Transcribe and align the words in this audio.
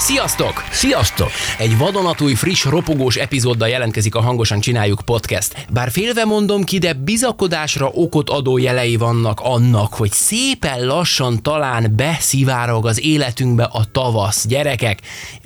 Sziasztok! 0.00 0.64
Sziasztok! 0.70 1.30
Egy 1.58 1.78
vadonatúj, 1.78 2.34
friss, 2.34 2.64
ropogós 2.64 3.16
epizóddal 3.16 3.68
jelentkezik 3.68 4.14
a 4.14 4.20
Hangosan 4.20 4.60
Csináljuk 4.60 5.00
podcast. 5.04 5.66
Bár 5.72 5.90
félve 5.90 6.24
mondom 6.24 6.64
ki, 6.64 6.78
de 6.78 6.92
bizakodásra 6.92 7.88
okot 7.88 8.30
adó 8.30 8.58
jelei 8.58 8.96
vannak 8.96 9.40
annak, 9.40 9.94
hogy 9.94 10.10
szépen 10.10 10.86
lassan 10.86 11.42
talán 11.42 11.92
beszivárog 11.96 12.86
az 12.86 13.00
életünkbe 13.04 13.64
a 13.64 13.84
tavasz. 13.92 14.46
Gyerekek, 14.46 15.00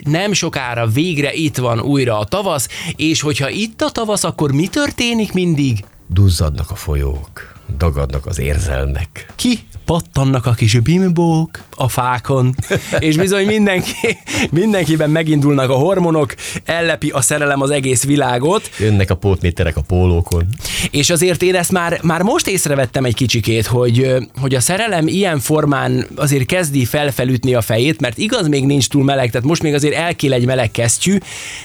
nem 0.05 0.33
sokára 0.33 0.87
végre 0.87 1.33
itt 1.33 1.57
van 1.57 1.81
újra 1.81 2.19
a 2.19 2.25
tavasz, 2.25 2.69
és 2.97 3.21
hogyha 3.21 3.49
itt 3.49 3.83
a 3.83 3.91
tavasz, 3.91 4.25
akkor 4.25 4.53
mi 4.53 4.67
történik 4.67 5.33
mindig? 5.33 5.85
Duzzadnak 6.09 6.71
a 6.71 6.75
folyók, 6.75 7.54
dagadnak 7.79 8.27
az 8.27 8.39
érzelmek. 8.39 9.33
Ki 9.35 9.59
pattannak 9.85 10.47
a 10.47 10.53
kis 10.53 10.79
bimbók 10.81 11.63
a 11.77 11.89
fákon, 11.89 12.55
és 12.99 13.17
bizony 13.17 13.47
mindenki, 13.47 14.19
mindenkiben 14.51 15.11
megindulnak 15.11 15.71
a 15.71 15.75
hormonok, 15.75 16.35
ellepi 16.65 17.11
a 17.11 17.21
szerelem 17.21 17.61
az 17.61 17.71
egész 17.71 18.05
világot. 18.05 18.71
Jönnek 18.79 19.11
a 19.11 19.15
pótméterek 19.15 19.77
a 19.77 19.81
pólókon. 19.81 20.47
És 20.91 21.11
azért 21.11 21.43
én 21.43 21.55
ezt 21.55 21.73
már, 21.73 21.99
már 22.03 22.23
most 22.23 22.47
észrevettem 22.47 23.05
egy 23.05 23.15
kicsikét, 23.15 23.67
hogy, 23.67 24.15
hogy 24.41 24.55
a 24.55 24.61
szerelem 24.61 25.07
ilyen 25.07 25.41
formán 25.41 26.07
azért 26.17 26.47
kezdi 26.47 26.85
felfelütni 26.85 27.55
a 27.55 27.61
fejét, 27.61 28.01
mert 28.01 28.19
igaz 28.19 28.49
még 28.49 28.67
nincs 28.67 28.89
túl 28.89 29.05
meleg, 29.05 29.31
tehát 29.31 29.47
most 29.47 29.63
még 29.63 29.75
azért 29.75 29.95
elkél 29.95 30.33
egy 30.33 30.47
meleg 30.47 30.71
kesztyű, 30.71 31.19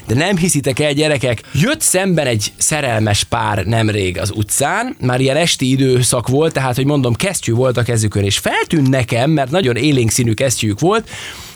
de 0.08 0.16
nem 0.16 0.38
hiszitek 0.38 0.80
el, 0.80 0.94
gyerekek, 0.94 1.42
jött 1.54 1.82
szemben 1.82 2.28
egy 2.28 2.52
szerelmes 2.58 3.24
pár 3.24 3.66
nemrég 3.66 4.20
az 4.20 4.32
utcán, 4.36 4.96
már 5.00 5.20
ilyen 5.20 5.38
esti 5.38 5.70
időszak 5.90 6.28
volt, 6.28 6.54
tehát, 6.54 6.76
hogy 6.76 6.86
mondom, 6.86 7.14
kesztyű 7.14 7.54
volt 7.54 7.78
a 7.78 7.84
kezükön, 7.84 8.24
és 8.24 8.38
feltűnt 8.38 8.90
nekem, 8.90 9.32
mert 9.32 9.52
nagyon 9.52 9.76
élénk 9.76 10.12
színű 10.12 10.34
kesztyűjük 10.34 10.80
volt, 10.80 11.10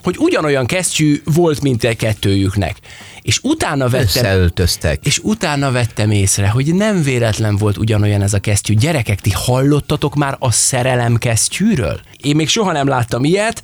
hogy 0.04 0.16
ugyanolyan 0.18 0.66
kesztyű 0.66 1.22
volt, 1.26 1.62
mint 1.62 1.84
egy 1.84 1.96
kettőjüknek. 1.96 2.78
És 3.22 3.40
utána 3.44 3.90
vettem... 3.90 4.24
Összeöltöztek. 4.24 5.06
És 5.06 5.20
utána 5.24 5.72
vettem 5.72 6.12
észre, 6.12 6.50
hogy 6.50 6.76
nem 6.76 7.04
véletlen 7.04 7.58
volt 7.58 7.78
ugyanolyan 7.78 8.22
ez 8.22 8.34
a 8.34 8.40
kesztyű. 8.40 8.74
Gyerekek, 8.74 9.20
ti 9.22 9.32
hallottatok 9.34 10.16
már 10.16 10.36
a 10.40 10.52
szerelem 10.52 11.16
kesztyűről? 11.16 12.00
Én 12.18 12.36
még 12.36 12.48
soha 12.48 12.72
nem 12.72 12.88
láttam 12.88 13.24
ilyet, 13.24 13.62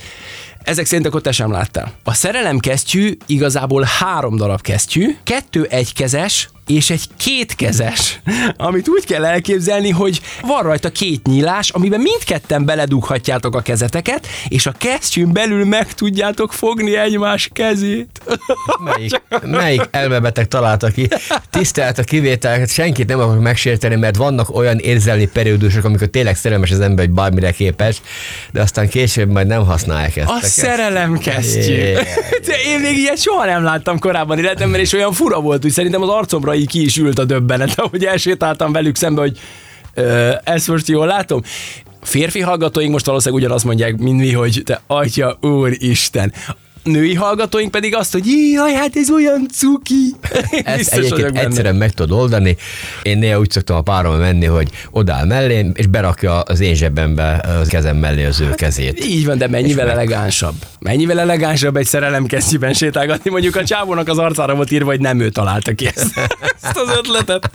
ezek 0.64 0.86
szerint 0.86 1.08
akkor 1.08 1.22
te 1.22 1.32
sem 1.32 1.52
láttál. 1.52 1.94
A 2.04 2.14
szerelem 2.14 2.60
kesztyű 2.60 3.18
igazából 3.26 3.88
három 4.00 4.36
darab 4.36 4.62
kesztyű, 4.62 5.16
kettő 5.24 5.68
egykezes, 5.70 6.50
és 6.70 6.90
egy 6.90 7.04
kétkezes, 7.18 8.20
amit 8.58 8.88
úgy 8.88 9.06
kell 9.06 9.26
elképzelni, 9.26 9.90
hogy 9.90 10.22
van 10.42 10.64
rajta 10.64 10.90
két 10.90 11.28
nyílás, 11.28 11.70
amiben 11.70 12.00
mindketten 12.00 12.66
beledughatjátok 12.66 13.56
a 13.56 13.62
kezeteket, 13.62 14.28
és 14.48 14.66
a 14.66 14.72
kesztyűn 14.78 15.34
belül 15.34 15.66
meg 15.66 15.94
tudjátok 15.94 16.54
fogni 16.54 16.96
egymás 16.96 17.50
kezét. 17.54 18.22
Melyik, 18.86 19.22
melyik 19.42 19.88
elmebeteg 19.92 20.48
találta 20.48 20.88
ki? 20.88 21.08
Tisztelt 21.50 21.98
a 21.98 22.04
kivételeket, 22.04 22.70
senkit 22.70 23.08
nem 23.08 23.20
akarok 23.20 23.42
megsérteni, 23.42 23.96
mert 23.96 24.16
vannak 24.16 24.56
olyan 24.56 24.78
érzelmi 24.78 25.28
periódusok, 25.28 25.84
amikor 25.84 26.08
tényleg 26.08 26.36
szerelmes 26.36 26.72
az 26.72 26.80
ember, 26.80 27.06
hogy 27.06 27.14
bármire 27.14 27.52
képes, 27.52 28.02
de 28.52 28.62
aztán 28.62 28.90
később 28.90 29.30
majd 29.30 29.48
nem 29.48 29.66
használják 29.66 30.18
ezt. 30.18 30.30
A 30.30 30.40
szerelem 30.42 31.18
kesztyű. 31.18 31.74
Yeah. 31.74 32.06
De 32.46 32.56
én 32.66 32.80
még 32.80 32.98
ilyet 32.98 33.22
soha 33.22 33.46
nem 33.46 33.64
láttam 33.64 34.00
korábban 34.00 34.38
életemben, 34.38 34.80
és 34.80 34.94
olyan 34.94 35.14
fura 35.14 35.40
volt, 35.40 35.62
hogy 35.62 35.72
szerintem 35.72 36.02
az 36.02 36.10
arcomra 36.10 36.58
így 36.60 36.68
ki 36.68 36.84
is 36.84 36.98
ült 36.98 37.20
a 37.20 37.26
döbbenet, 37.26 37.80
ahogy 37.80 38.06
elsétáltam 38.06 38.72
velük 38.72 38.96
szembe, 38.96 39.22
hogy 39.22 39.40
ö, 39.94 40.32
ezt 40.44 40.68
most 40.68 40.88
jól 40.88 41.06
látom. 41.06 41.42
Férfi 42.02 42.40
hallgatóink 42.40 42.92
most 42.92 43.06
valószínűleg 43.06 43.44
ugyanazt 43.44 43.66
mondják, 43.66 43.98
mint 43.98 44.20
mi, 44.20 44.32
hogy 44.32 44.62
te 44.66 44.82
atya, 44.88 45.38
úristen 45.42 46.34
női 46.84 47.14
hallgatóink 47.14 47.72
pedig 47.72 47.96
azt, 47.96 48.12
hogy 48.12 48.26
jaj, 48.54 48.74
hát 48.74 48.96
ez 48.96 49.12
olyan 49.12 49.48
cuki. 49.52 50.16
Ezt 50.64 50.94
egyébként 50.94 51.38
egyszerűen 51.38 51.76
meg 51.76 51.92
tudod 51.92 52.20
oldani. 52.20 52.56
Én 53.02 53.18
néha 53.18 53.40
úgy 53.40 53.52
szoktam 53.52 53.78
a 53.78 53.82
párom 53.82 54.16
menni, 54.16 54.46
hogy 54.46 54.70
odáll 54.92 55.26
mellém, 55.26 55.72
és 55.76 55.88
berakja 55.88 56.40
az 56.40 56.60
én 56.60 56.76
zsebembe 56.76 57.32
a 57.32 57.68
kezem 57.68 57.98
mellé 57.98 58.26
az 58.26 58.40
ő 58.40 58.46
hát, 58.46 58.56
kezét. 58.56 59.06
Így 59.06 59.26
van, 59.26 59.38
de 59.38 59.48
mennyivel 59.48 59.90
elegánsabb. 59.90 60.56
Mennyivel 60.80 61.20
elegánsabb 61.20 61.76
egy 61.76 61.86
szerelemkesztyűben 61.86 62.74
sétálgatni. 62.74 63.30
Mondjuk 63.30 63.56
a 63.56 63.64
csávónak 63.64 64.08
az 64.08 64.18
arcára 64.18 64.56
volt 64.56 64.72
írva, 64.72 64.90
hogy 64.90 65.00
nem 65.00 65.20
ő 65.20 65.30
találta 65.30 65.74
ki 65.74 65.88
ezt, 65.96 66.20
ezt 66.62 66.78
az 66.78 66.98
ötletet. 66.98 67.52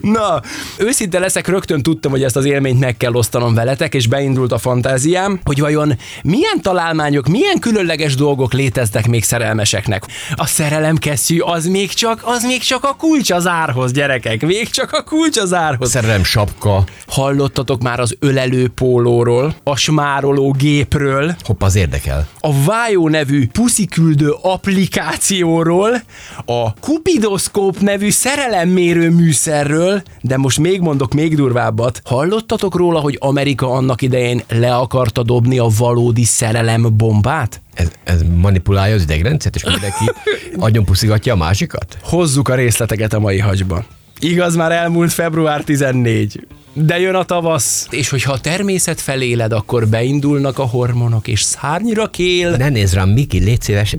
Na, 0.00 0.42
őszinte 0.78 1.18
leszek, 1.18 1.48
rögtön 1.48 1.82
tudtam, 1.82 2.10
hogy 2.10 2.22
ezt 2.22 2.36
az 2.36 2.44
élményt 2.44 2.80
meg 2.80 2.96
kell 2.96 3.12
osztanom 3.12 3.54
veletek, 3.54 3.94
és 3.94 4.06
beindult 4.06 4.52
a 4.52 4.58
fantáziám, 4.58 5.40
hogy 5.44 5.60
vajon 5.60 5.98
milyen 6.22 6.60
találmányok, 6.62 7.28
milyen 7.28 7.58
különleges 7.58 8.14
dolgok 8.14 8.52
léteznek 8.52 8.63
még 9.08 9.24
szerelmeseknek. 9.24 10.06
A 10.34 10.46
szerelem 10.46 10.96
kesztyű 10.96 11.38
az 11.38 11.66
még 11.66 11.92
csak, 11.92 12.20
az 12.24 12.44
még 12.44 12.62
csak 12.62 12.84
a 12.84 12.94
kulcs 12.98 13.30
az 13.30 13.46
árhoz, 13.46 13.92
gyerekek. 13.92 14.46
Még 14.46 14.70
csak 14.70 14.92
a 14.92 15.02
kulcs 15.02 15.38
az 15.38 15.54
árhoz. 15.54 15.90
Szerelem 15.90 16.24
sapka. 16.24 16.84
Hallottatok 17.06 17.82
már 17.82 18.00
az 18.00 18.16
ölelő 18.18 18.68
pólóról, 18.68 19.54
a 19.62 19.76
smároló 19.76 20.50
gépről. 20.50 21.36
Hopp, 21.44 21.62
az 21.62 21.76
érdekel. 21.76 22.28
A 22.40 22.62
Vájó 22.62 23.08
nevű 23.08 23.46
pusziküldő 23.46 24.34
applikációról, 24.42 26.02
a 26.44 26.74
Kupidoszkóp 26.74 27.80
nevű 27.80 28.10
szerelemmérő 28.10 29.10
műszerről, 29.10 30.02
de 30.20 30.36
most 30.36 30.58
még 30.58 30.80
mondok 30.80 31.14
még 31.14 31.36
durvábbat. 31.36 32.00
Hallottatok 32.04 32.76
róla, 32.76 33.00
hogy 33.00 33.16
Amerika 33.20 33.70
annak 33.70 34.02
idején 34.02 34.42
le 34.48 34.74
akarta 34.74 35.22
dobni 35.22 35.58
a 35.58 35.68
valódi 35.78 36.24
szerelem 36.24 36.96
bombát? 36.96 37.62
Ez, 37.74 37.90
ez 38.04 38.22
manipulálja 38.22 38.94
az 38.94 39.02
idegrendszert, 39.02 39.56
és 39.56 39.64
mindenki 39.64 40.04
agyon 40.66 40.84
puszigatja 40.84 41.32
a 41.32 41.36
másikat? 41.36 41.98
Hozzuk 42.02 42.48
a 42.48 42.54
részleteket 42.54 43.12
a 43.12 43.18
mai 43.18 43.38
hagyba. 43.38 43.84
Igaz, 44.18 44.56
már 44.56 44.72
elmúlt 44.72 45.12
február 45.12 45.64
14. 45.64 46.46
De 46.76 46.98
jön 46.98 47.14
a 47.14 47.24
tavasz, 47.24 47.86
és 47.90 48.08
hogyha 48.08 48.32
a 48.32 48.40
természet 48.40 49.00
feléled, 49.00 49.52
akkor 49.52 49.88
beindulnak 49.88 50.58
a 50.58 50.62
hormonok, 50.62 51.28
és 51.28 51.42
szárnyra 51.42 52.06
kél. 52.06 52.50
Ne 52.50 52.68
nézz 52.68 52.94
rám, 52.94 53.08
Miki, 53.08 53.38
légy 53.38 53.60
szíves. 53.60 53.94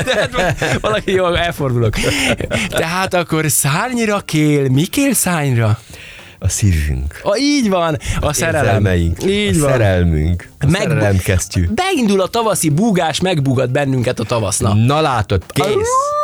Valaki 0.80 1.12
jól 1.12 1.38
elfordulok. 1.38 1.94
Tehát 2.68 3.14
akkor 3.14 3.50
szárnyra 3.50 4.20
kél, 4.20 4.68
mi 4.68 4.84
kél 4.84 5.14
szárnyra? 5.14 5.78
A 6.42 6.48
szívünk. 6.48 7.20
A, 7.22 7.36
így 7.36 7.68
van, 7.68 7.98
a 8.20 8.32
szerelem. 8.32 8.86
Így 9.26 9.56
a 9.56 9.60
van. 9.60 9.70
szerelmünk. 9.70 10.48
A 10.60 10.66
Meg, 10.66 10.80
szerelem 10.80 11.16
kesztyű. 11.16 11.68
Beindul 11.74 12.20
a 12.20 12.26
tavaszi 12.26 12.68
búgás, 12.68 13.20
megbúgat 13.20 13.70
bennünket 13.70 14.20
a 14.20 14.24
tavasznak. 14.24 14.74
Na 14.74 15.00
látod, 15.00 15.42
kész. 15.48 16.19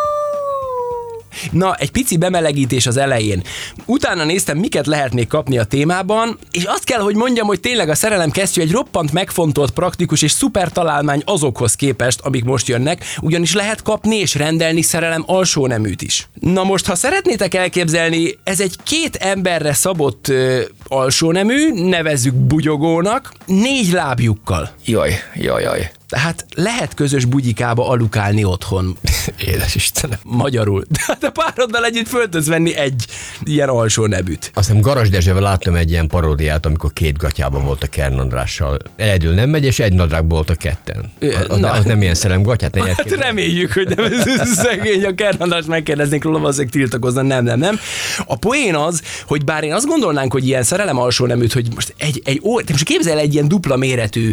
Na, 1.50 1.74
egy 1.74 1.90
pici 1.90 2.16
bemelegítés 2.16 2.86
az 2.86 2.96
elején. 2.96 3.42
Utána 3.84 4.24
néztem, 4.24 4.58
miket 4.58 4.86
lehet 4.86 5.12
még 5.12 5.26
kapni 5.26 5.58
a 5.58 5.64
témában, 5.64 6.38
és 6.50 6.64
azt 6.64 6.84
kell, 6.84 7.00
hogy 7.00 7.14
mondjam, 7.14 7.46
hogy 7.46 7.60
tényleg 7.60 7.88
a 7.88 7.94
szerelem 7.94 8.30
kesztyű 8.30 8.60
egy 8.60 8.70
roppant 8.70 9.12
megfontolt, 9.12 9.70
praktikus 9.70 10.22
és 10.22 10.30
szuper 10.30 10.72
találmány 10.72 11.22
azokhoz 11.24 11.74
képest, 11.74 12.20
amik 12.20 12.44
most 12.44 12.68
jönnek, 12.68 13.04
ugyanis 13.20 13.54
lehet 13.54 13.82
kapni 13.82 14.16
és 14.16 14.34
rendelni 14.34 14.82
szerelem 14.82 15.22
alsó 15.26 15.66
neműt 15.66 16.02
is. 16.02 16.28
Na 16.40 16.64
most, 16.64 16.86
ha 16.86 16.94
szeretnétek 16.94 17.54
elképzelni, 17.54 18.38
ez 18.44 18.60
egy 18.60 18.76
két 18.82 19.16
emberre 19.16 19.72
szabott 19.72 20.28
ö, 20.28 20.62
alsó 20.88 21.32
nemű, 21.32 21.88
nevezzük 21.88 22.34
bugyogónak, 22.34 23.32
négy 23.46 23.92
lábjukkal. 23.92 24.70
Jaj, 24.84 25.12
jaj, 25.34 25.62
jaj. 25.62 25.90
Tehát 26.08 26.46
lehet 26.54 26.94
közös 26.94 27.24
bugyikába 27.24 27.88
alukálni 27.88 28.44
otthon. 28.44 28.96
Édes 29.48 29.74
Istenem. 29.74 30.18
Magyarul. 30.22 30.84
A 31.20 31.30
pároddal 31.30 31.84
együtt 31.84 32.08
föl 32.08 32.28
tudsz 32.28 32.46
venni 32.46 32.74
egy 32.74 33.06
ilyen 33.44 33.68
alsó 33.68 34.06
nebüt. 34.06 34.50
Azt 34.54 34.66
hiszem 34.66 34.82
Garas 34.82 35.08
Dezsővel 35.08 35.42
láttam 35.42 35.74
egy 35.74 35.90
ilyen 35.90 36.06
paródiát, 36.06 36.66
amikor 36.66 36.92
két 36.92 37.16
gatyában 37.16 37.64
volt 37.64 37.82
a 37.82 37.86
Kern 37.86 38.18
Andrással. 38.18 38.78
Egyedül 38.96 39.34
nem 39.34 39.50
megy, 39.50 39.64
és 39.64 39.78
egy 39.78 39.92
nadrágból 39.92 40.36
volt 40.36 40.50
a 40.50 40.54
ketten. 40.54 41.12
Az, 41.48 41.58
Na. 41.58 41.70
az 41.70 41.84
nem 41.84 42.02
ilyen 42.02 42.14
szerelem 42.14 42.42
gatyát. 42.42 42.74
Ne 42.74 42.84
hát 42.84 43.10
reméljük, 43.10 43.72
hogy 43.72 43.88
nem 43.96 44.04
ez 44.04 44.48
szegény 44.54 45.04
a 45.04 45.14
Kern 45.14 45.42
András 45.42 45.64
megkérdeznénk 45.64 46.24
róla, 46.24 46.48
azért 46.48 46.70
tiltakozna. 46.70 47.22
Nem, 47.22 47.44
nem, 47.44 47.58
nem. 47.58 47.78
A 48.26 48.36
poén 48.36 48.74
az, 48.74 49.02
hogy 49.26 49.44
bár 49.44 49.64
én 49.64 49.72
azt 49.72 49.86
gondolnánk, 49.86 50.32
hogy 50.32 50.46
ilyen 50.46 50.62
szerelem 50.62 50.98
alsó 50.98 51.26
neműt, 51.26 51.52
hogy 51.52 51.68
most 51.74 51.94
egy, 51.98 52.22
egy 52.24 52.40
ó, 52.42 52.54
most 52.54 52.84
képzel 52.84 53.18
egy 53.18 53.34
ilyen 53.34 53.48
dupla 53.48 53.76
méretű, 53.76 54.32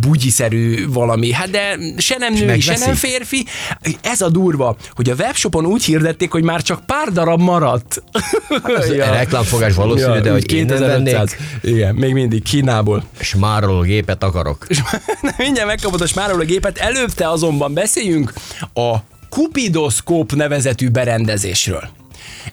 bugyiszerű 0.00 0.71
valami. 0.88 1.32
Hát 1.32 1.50
de 1.50 1.76
se 1.96 2.16
nem 2.18 2.32
nő, 2.32 2.58
se 2.58 2.78
nem 2.78 2.94
férfi. 2.94 3.44
Ez 4.00 4.20
a 4.20 4.28
durva, 4.28 4.76
hogy 4.90 5.10
a 5.10 5.14
webshopon 5.14 5.66
úgy 5.66 5.84
hirdették, 5.84 6.30
hogy 6.30 6.42
már 6.42 6.62
csak 6.62 6.86
pár 6.86 7.08
darab 7.12 7.40
maradt. 7.40 8.02
Ez 8.78 8.90
reklámfogás 9.20 9.74
valószínű, 9.74 10.18
de 10.18 10.30
hogy 10.30 10.52
én 10.52 10.64
nem 10.64 10.76
2500. 10.76 11.36
vennék, 11.36 11.76
Igen, 11.76 11.94
még 11.94 12.12
mindig 12.12 12.42
Kínából. 12.42 13.04
smároló 13.20 13.80
gépet 13.80 14.22
akarok. 14.22 14.66
És 14.68 14.78
mindjárt 15.36 15.68
megkapod 15.68 16.00
a 16.00 16.06
smároló 16.06 16.44
gépet, 16.44 16.78
előtte 16.78 17.28
azonban 17.28 17.74
beszéljünk 17.74 18.32
a 18.74 18.96
kupidoszkóp 19.28 20.32
nevezetű 20.32 20.88
berendezésről. 20.88 21.88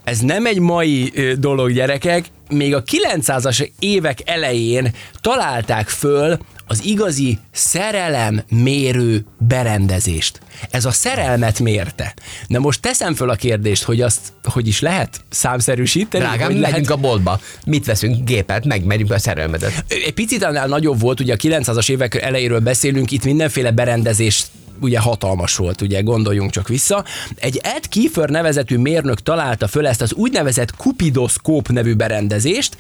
Ez 0.04 0.20
nem 0.20 0.46
egy 0.46 0.60
mai 0.60 1.14
dolog, 1.38 1.72
gyerekek. 1.72 2.26
Még 2.50 2.76
a 2.76 2.84
900-as 2.84 3.70
évek 3.80 4.20
elején 4.26 4.94
találták 5.22 5.88
föl 5.90 6.38
az 6.72 6.84
igazi 6.84 7.40
szerelem 7.52 8.42
mérő 8.50 9.26
berendezést. 9.38 10.40
Ez 10.70 10.86
a 10.86 10.92
szerelmet 10.92 11.60
mérte. 11.60 12.14
Na 12.48 12.60
most 12.60 12.82
teszem 12.82 13.16
föl 13.16 13.30
a 13.30 13.36
kérdést, 13.36 13.84
hogy 13.84 14.02
azt, 14.02 14.20
hogy 14.44 14.68
is 14.68 14.80
lehet 14.80 15.22
számszerűsíteni? 15.30 16.24
Drágám, 16.24 16.48
hogy 16.48 16.56
lehet 16.56 16.72
megyünk 16.72 16.92
a 16.92 16.96
boltba. 16.96 17.40
Mit 17.66 17.86
veszünk? 17.86 18.24
Gépet, 18.26 18.66
megmegyünk 18.66 19.12
a 19.12 19.20
szerelmedet. 19.20 19.84
egy 19.88 20.14
picit 20.14 20.44
annál 20.44 20.68
nagyobb 20.68 21.00
volt, 21.00 21.20
ugye 21.20 21.34
a 21.34 21.38
900-as 21.38 21.90
évek 21.90 22.16
elejéről 22.16 22.60
beszélünk, 22.60 23.12
itt 23.12 23.24
mindenféle 23.24 23.72
berendezés 23.72 24.46
ugye 24.82 25.00
hatalmas 25.00 25.56
volt, 25.56 25.82
ugye 25.82 26.02
gondoljunk 26.02 26.52
csak 26.52 26.68
vissza. 26.68 27.06
Egy 27.36 27.60
Ed 27.64 27.88
Kiefer 27.88 28.30
nevezetű 28.30 28.78
mérnök 28.78 29.22
találta 29.22 29.68
föl 29.68 29.88
ezt 29.88 30.02
az 30.02 30.14
úgynevezett 30.14 30.76
kupidoszkóp 30.76 31.68
nevű 31.68 31.94
berendezést. 31.96 32.78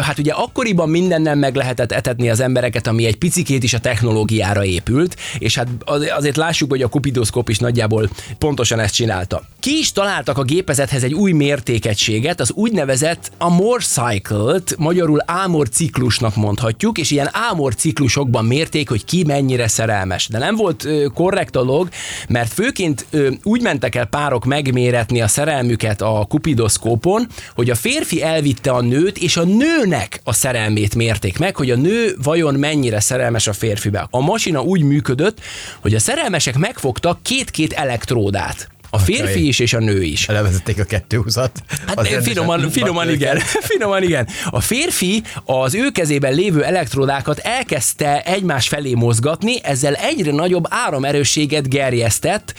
Hát 0.00 0.18
ugye 0.18 0.32
akkoriban 0.32 0.88
mindennel 0.88 1.34
meg 1.34 1.54
lehetett 1.54 1.92
etetni 1.92 2.30
az 2.30 2.40
embereket, 2.40 2.86
ami 2.86 3.04
egy 3.06 3.16
picikét 3.16 3.62
is 3.62 3.74
a 3.74 3.78
technológiára 3.78 4.64
épült, 4.64 5.16
és 5.38 5.54
hát 5.54 5.68
az- 5.84 6.10
azért 6.16 6.36
lássuk, 6.36 6.70
hogy 6.70 6.82
a 6.82 6.88
kupidoszkóp 6.88 7.48
is 7.48 7.58
nagyjából 7.58 8.10
pontosan 8.38 8.78
ezt 8.80 8.94
csinálta. 8.94 9.42
Ki 9.66 9.78
is 9.78 9.92
találtak 9.92 10.38
a 10.38 10.42
gépezethez 10.42 11.02
egy 11.02 11.14
új 11.14 11.32
mértékegységet, 11.32 12.40
az 12.40 12.52
úgynevezett 12.52 13.32
Amor 13.38 13.82
Cycle-t, 13.82 14.76
magyarul 14.78 15.22
ámor 15.24 15.68
ciklusnak 15.68 16.36
mondhatjuk, 16.36 16.98
és 16.98 17.10
ilyen 17.10 17.28
ámor 17.32 17.74
ciklusokban 17.74 18.44
mérték, 18.44 18.88
hogy 18.88 19.04
ki 19.04 19.24
mennyire 19.24 19.68
szerelmes. 19.68 20.28
De 20.28 20.38
nem 20.38 20.56
volt 20.56 20.84
ö, 20.84 21.06
korrekt 21.14 21.50
dolog, 21.50 21.88
mert 22.28 22.52
főként 22.52 23.06
ö, 23.10 23.30
úgy 23.42 23.62
mentek 23.62 23.94
el 23.94 24.04
párok 24.06 24.44
megméretni 24.44 25.20
a 25.20 25.28
szerelmüket 25.28 26.02
a 26.02 26.26
kupidoszkópon, 26.28 27.26
hogy 27.54 27.70
a 27.70 27.74
férfi 27.74 28.22
elvitte 28.22 28.70
a 28.70 28.80
nőt, 28.80 29.18
és 29.18 29.36
a 29.36 29.44
nőnek 29.44 30.20
a 30.24 30.32
szerelmét 30.32 30.94
mérték 30.94 31.38
meg, 31.38 31.56
hogy 31.56 31.70
a 31.70 31.76
nő 31.76 32.16
vajon 32.22 32.54
mennyire 32.54 33.00
szerelmes 33.00 33.46
a 33.46 33.52
férfibe. 33.52 34.06
A 34.10 34.20
masina 34.20 34.62
úgy 34.62 34.82
működött, 34.82 35.40
hogy 35.80 35.94
a 35.94 36.00
szerelmesek 36.00 36.58
megfogtak 36.58 37.22
két-két 37.22 37.72
elektródát. 37.72 38.74
A 38.90 38.98
férfi 38.98 39.46
is 39.46 39.58
és 39.58 39.72
a 39.72 39.78
nő 39.78 40.02
is. 40.02 40.28
Elevezették 40.28 40.78
a 40.78 40.84
220-at. 40.84 41.50
Hát 41.86 41.98
Az 41.98 42.08
finoman, 42.22 42.70
finoman 42.70 43.10
igen, 43.10 43.38
finoman 43.70 44.02
igen. 44.02 44.28
A 44.50 44.60
férfi 44.60 45.22
az 45.44 45.74
ő 45.74 45.90
kezében 45.90 46.34
lévő 46.34 46.64
elektródákat 46.64 47.38
elkezdte 47.38 48.22
egymás 48.22 48.68
felé 48.68 48.94
mozgatni, 48.94 49.62
ezzel 49.62 49.94
egyre 49.94 50.32
nagyobb 50.32 50.64
áramerősséget 50.68 51.68
gerjesztett 51.68 52.54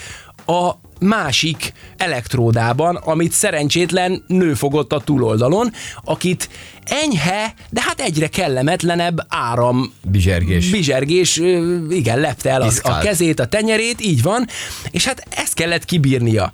a 0.45 0.71
másik 0.99 1.73
elektródában, 1.97 2.95
amit 2.95 3.31
szerencsétlen 3.31 4.23
nő 4.27 4.53
fogott 4.53 4.93
a 4.93 4.99
túloldalon, 4.99 5.73
akit 6.03 6.49
enyhe, 6.89 7.53
de 7.69 7.81
hát 7.81 8.01
egyre 8.01 8.27
kellemetlenebb 8.27 9.25
áram 9.27 9.93
Bizsergés. 10.01 10.69
bizsergés, 10.69 11.41
igen, 11.89 12.19
lepte 12.19 12.49
el 12.49 12.61
a 12.61 12.65
Piszkált. 12.67 13.03
kezét, 13.03 13.39
a 13.39 13.45
tenyerét, 13.45 14.01
így 14.01 14.21
van, 14.21 14.47
és 14.91 15.05
hát 15.05 15.23
ezt 15.29 15.53
kellett 15.53 15.85
kibírnia. 15.85 16.51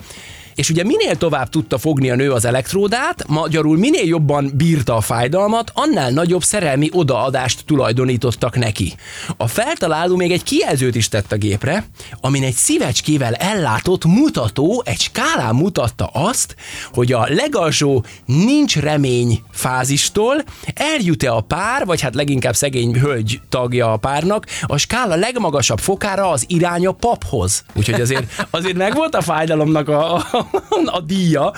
És 0.55 0.69
ugye 0.69 0.83
minél 0.83 1.15
tovább 1.15 1.49
tudta 1.49 1.77
fogni 1.77 2.09
a 2.09 2.15
nő 2.15 2.31
az 2.31 2.45
elektródát, 2.45 3.27
magyarul 3.27 3.77
minél 3.77 4.05
jobban 4.05 4.51
bírta 4.55 4.95
a 4.95 5.01
fájdalmat, 5.01 5.71
annál 5.73 6.11
nagyobb 6.11 6.43
szerelmi 6.43 6.89
odaadást 6.91 7.65
tulajdonítottak 7.65 8.57
neki. 8.57 8.93
A 9.37 9.47
feltaláló 9.47 10.15
még 10.15 10.31
egy 10.31 10.43
kijelzőt 10.43 10.95
is 10.95 11.09
tett 11.09 11.31
a 11.31 11.35
gépre, 11.35 11.85
amin 12.21 12.43
egy 12.43 12.53
szívecskével 12.53 13.33
ellátott 13.33 14.05
mutató 14.05 14.83
egy 14.85 14.99
skálán 14.99 15.55
mutatta 15.55 16.05
azt, 16.05 16.55
hogy 16.93 17.11
a 17.11 17.27
legalsó 17.29 18.05
nincs 18.25 18.77
remény 18.77 19.41
fázistól 19.51 20.43
eljut-e 20.73 21.31
a 21.31 21.41
pár, 21.41 21.85
vagy 21.85 22.01
hát 22.01 22.15
leginkább 22.15 22.55
szegény 22.55 22.99
hölgy 22.99 23.41
tagja 23.49 23.91
a 23.91 23.97
párnak, 23.97 24.45
a 24.61 24.77
skála 24.77 25.15
legmagasabb 25.15 25.79
fokára 25.79 26.29
az 26.29 26.45
irány 26.47 26.87
a 26.87 26.91
paphoz. 26.91 27.63
Úgyhogy 27.73 28.01
azért, 28.01 28.47
azért 28.49 28.77
megvolt 28.77 29.15
a 29.15 29.21
fájdalomnak 29.21 29.89
a, 29.89 30.15
a, 30.15 30.42
a 30.85 31.01
díja, 31.01 31.53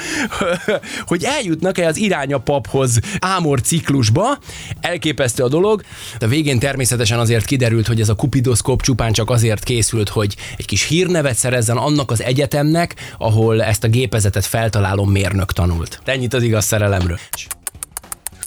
hogy 1.07 1.23
eljutnak-e 1.23 1.87
az 1.87 1.97
irány 1.97 2.33
a 2.33 2.37
paphoz 2.37 2.99
ámor 3.19 3.61
ciklusba. 3.61 4.37
Elképesztő 4.81 5.43
a 5.43 5.47
dolog. 5.47 5.81
A 6.19 6.27
végén 6.27 6.59
természetesen 6.59 7.19
azért 7.19 7.45
kiderült, 7.45 7.87
hogy 7.87 8.01
ez 8.01 8.09
a 8.09 8.15
kupidoszkóp 8.15 8.81
csupán 8.81 9.11
csak 9.11 9.29
azért 9.29 9.63
készült, 9.63 10.09
hogy 10.09 10.35
egy 10.57 10.65
kis 10.65 10.87
hírnevet 10.87 11.35
szerezzen 11.35 11.77
annak 11.77 12.11
az 12.11 12.23
egyetemnek, 12.23 13.13
ahol 13.17 13.63
ezt 13.63 13.83
a 13.83 13.87
gépezetet 13.87 14.45
feltaláló 14.45 15.05
mérnök 15.05 15.51
tanult. 15.51 15.99
Ennyit 16.05 16.33
az 16.33 16.43
igaz 16.43 16.65
szerelemről. 16.65 17.19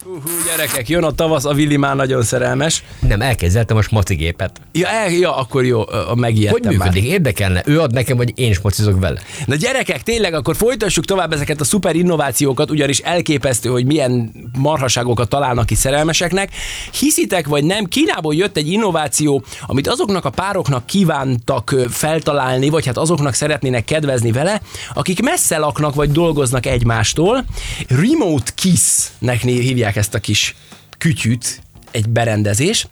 Hú, 0.04 0.10
hú, 0.12 0.30
gyerekek, 0.46 0.88
jön 0.88 1.04
a 1.04 1.10
tavasz, 1.10 1.44
a 1.44 1.52
Willi 1.52 1.76
már 1.76 1.96
nagyon 1.96 2.22
szerelmes. 2.22 2.84
Nem, 3.00 3.20
elképzeltem 3.20 3.76
a 3.76 3.82
smacigépet. 3.82 4.60
Ja, 4.72 4.88
el, 4.88 5.10
ja 5.10 5.36
akkor 5.36 5.64
jó, 5.64 5.84
ö, 5.90 5.96
Hogy 5.96 6.16
megijedtem 6.16 6.74
már. 6.74 6.88
működik? 6.88 7.10
Érdekelne. 7.10 7.62
Ő 7.66 7.80
ad 7.80 7.92
nekem, 7.92 8.16
vagy 8.16 8.32
én 8.34 8.52
smacizok 8.52 9.00
vele. 9.00 9.20
Na 9.46 9.54
gyerekek, 9.54 10.02
tényleg 10.02 10.34
akkor 10.34 10.56
folytassuk 10.56 11.04
tovább 11.04 11.32
ezeket 11.32 11.60
a 11.60 11.64
szuper 11.64 11.96
innovációkat, 11.96 12.70
ugyanis 12.70 12.98
elképesztő, 12.98 13.68
hogy 13.68 13.84
milyen 13.86 14.32
marhaságokat 14.58 15.28
találnak 15.28 15.66
ki 15.66 15.74
szerelmeseknek. 15.74 16.50
Hiszitek 16.98 17.46
vagy 17.46 17.64
nem, 17.64 17.84
Kínából 17.84 18.34
jött 18.34 18.56
egy 18.56 18.68
innováció, 18.72 19.42
amit 19.66 19.88
azoknak 19.88 20.24
a 20.24 20.30
pároknak 20.30 20.86
kívántak 20.86 21.74
feltalálni, 21.88 22.68
vagy 22.68 22.86
hát 22.86 22.96
azoknak 22.96 23.34
szeretnének 23.34 23.84
kedvezni 23.84 24.32
vele, 24.32 24.60
akik 24.94 25.22
messze 25.22 25.58
laknak 25.58 25.94
vagy 25.94 26.10
dolgoznak 26.12 26.66
egymástól. 26.66 27.44
Remote 27.88 28.50
Kiss-nek 28.54 29.44
né- 29.44 29.76
hívják 29.88 29.96
ezt 29.96 30.14
a 30.14 30.18
kis 30.18 30.54
kütyüt, 30.98 31.62
egy 31.90 32.08
berendezés. 32.08 32.86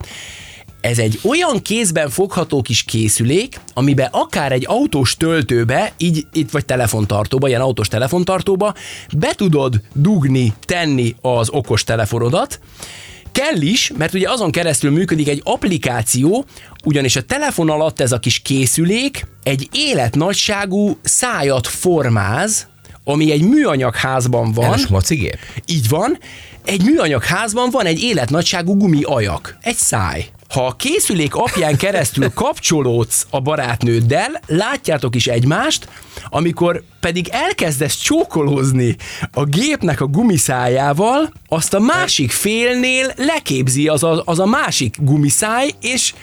Ez 0.81 0.99
egy 0.99 1.21
olyan 1.25 1.63
kézben 1.63 2.11
fogható 2.11 2.63
kis 2.63 2.83
készülék, 2.83 3.61
amiben 3.75 4.09
akár 4.13 4.53
egy 4.53 4.65
autós 4.69 5.17
töltőbe, 5.17 5.93
így 5.97 6.27
itt 6.33 6.51
vagy 6.51 6.65
telefontartóba, 6.65 7.49
ilyen 7.49 7.61
autós 7.61 7.89
telefontartóba, 7.89 8.75
be 9.17 9.35
tudod 9.35 9.81
dugni, 9.95 10.55
tenni 10.65 11.15
az 11.21 11.49
okos 11.51 11.85
telefonodat, 11.85 12.61
Kell 13.33 13.61
is, 13.61 13.93
mert 13.97 14.15
ugye 14.15 14.31
azon 14.31 14.51
keresztül 14.51 14.91
működik 14.91 15.29
egy 15.29 15.41
applikáció, 15.45 16.45
ugyanis 16.85 17.17
a 17.17 17.23
telefon 17.23 17.71
alatt 17.71 18.01
ez 18.01 18.13
a 18.13 18.19
kis 18.19 18.39
készülék 18.39 19.27
egy 19.43 19.69
életnagyságú 19.73 20.99
szájat 21.03 21.67
formáz, 21.67 22.69
ami 23.09 23.31
egy 23.31 23.43
műanyag 23.43 23.95
házban 23.95 24.53
van. 24.53 24.65
Ez 24.65 24.73
a 24.73 24.77
smacigép? 24.87 25.39
Így 25.67 25.89
van, 25.89 26.19
egy 26.67 26.83
műanyag 26.85 27.25
házban 27.25 27.71
van 27.71 27.87
egy 27.87 28.03
életnagyságú 28.03 28.77
gumi 28.77 29.03
ajak, 29.03 29.57
egy 29.61 29.77
száj. 29.77 30.29
Ha 30.49 30.67
a 30.67 30.77
készülék 30.77 31.35
apján 31.35 31.77
keresztül 31.77 32.33
kapcsolódsz 32.35 33.27
a 33.31 33.41
barátnőddel, 33.41 34.41
látjátok 34.47 35.15
is 35.15 35.27
egymást, 35.27 35.89
amikor 36.29 36.83
pedig 37.01 37.29
elkezdesz 37.31 37.97
csókolózni 37.97 38.97
a 39.33 39.45
gépnek 39.45 40.01
a 40.01 40.07
gumiszájával, 40.07 41.33
azt 41.49 41.75
a 41.75 41.81
másik 41.81 42.31
félnél 42.31 43.13
leképzi 43.17 43.89
az 43.89 44.03
a, 44.03 44.23
az 44.25 44.39
a 44.39 44.47
másik 44.47 44.97
gumiszáj, 45.01 45.71
és 45.81 46.15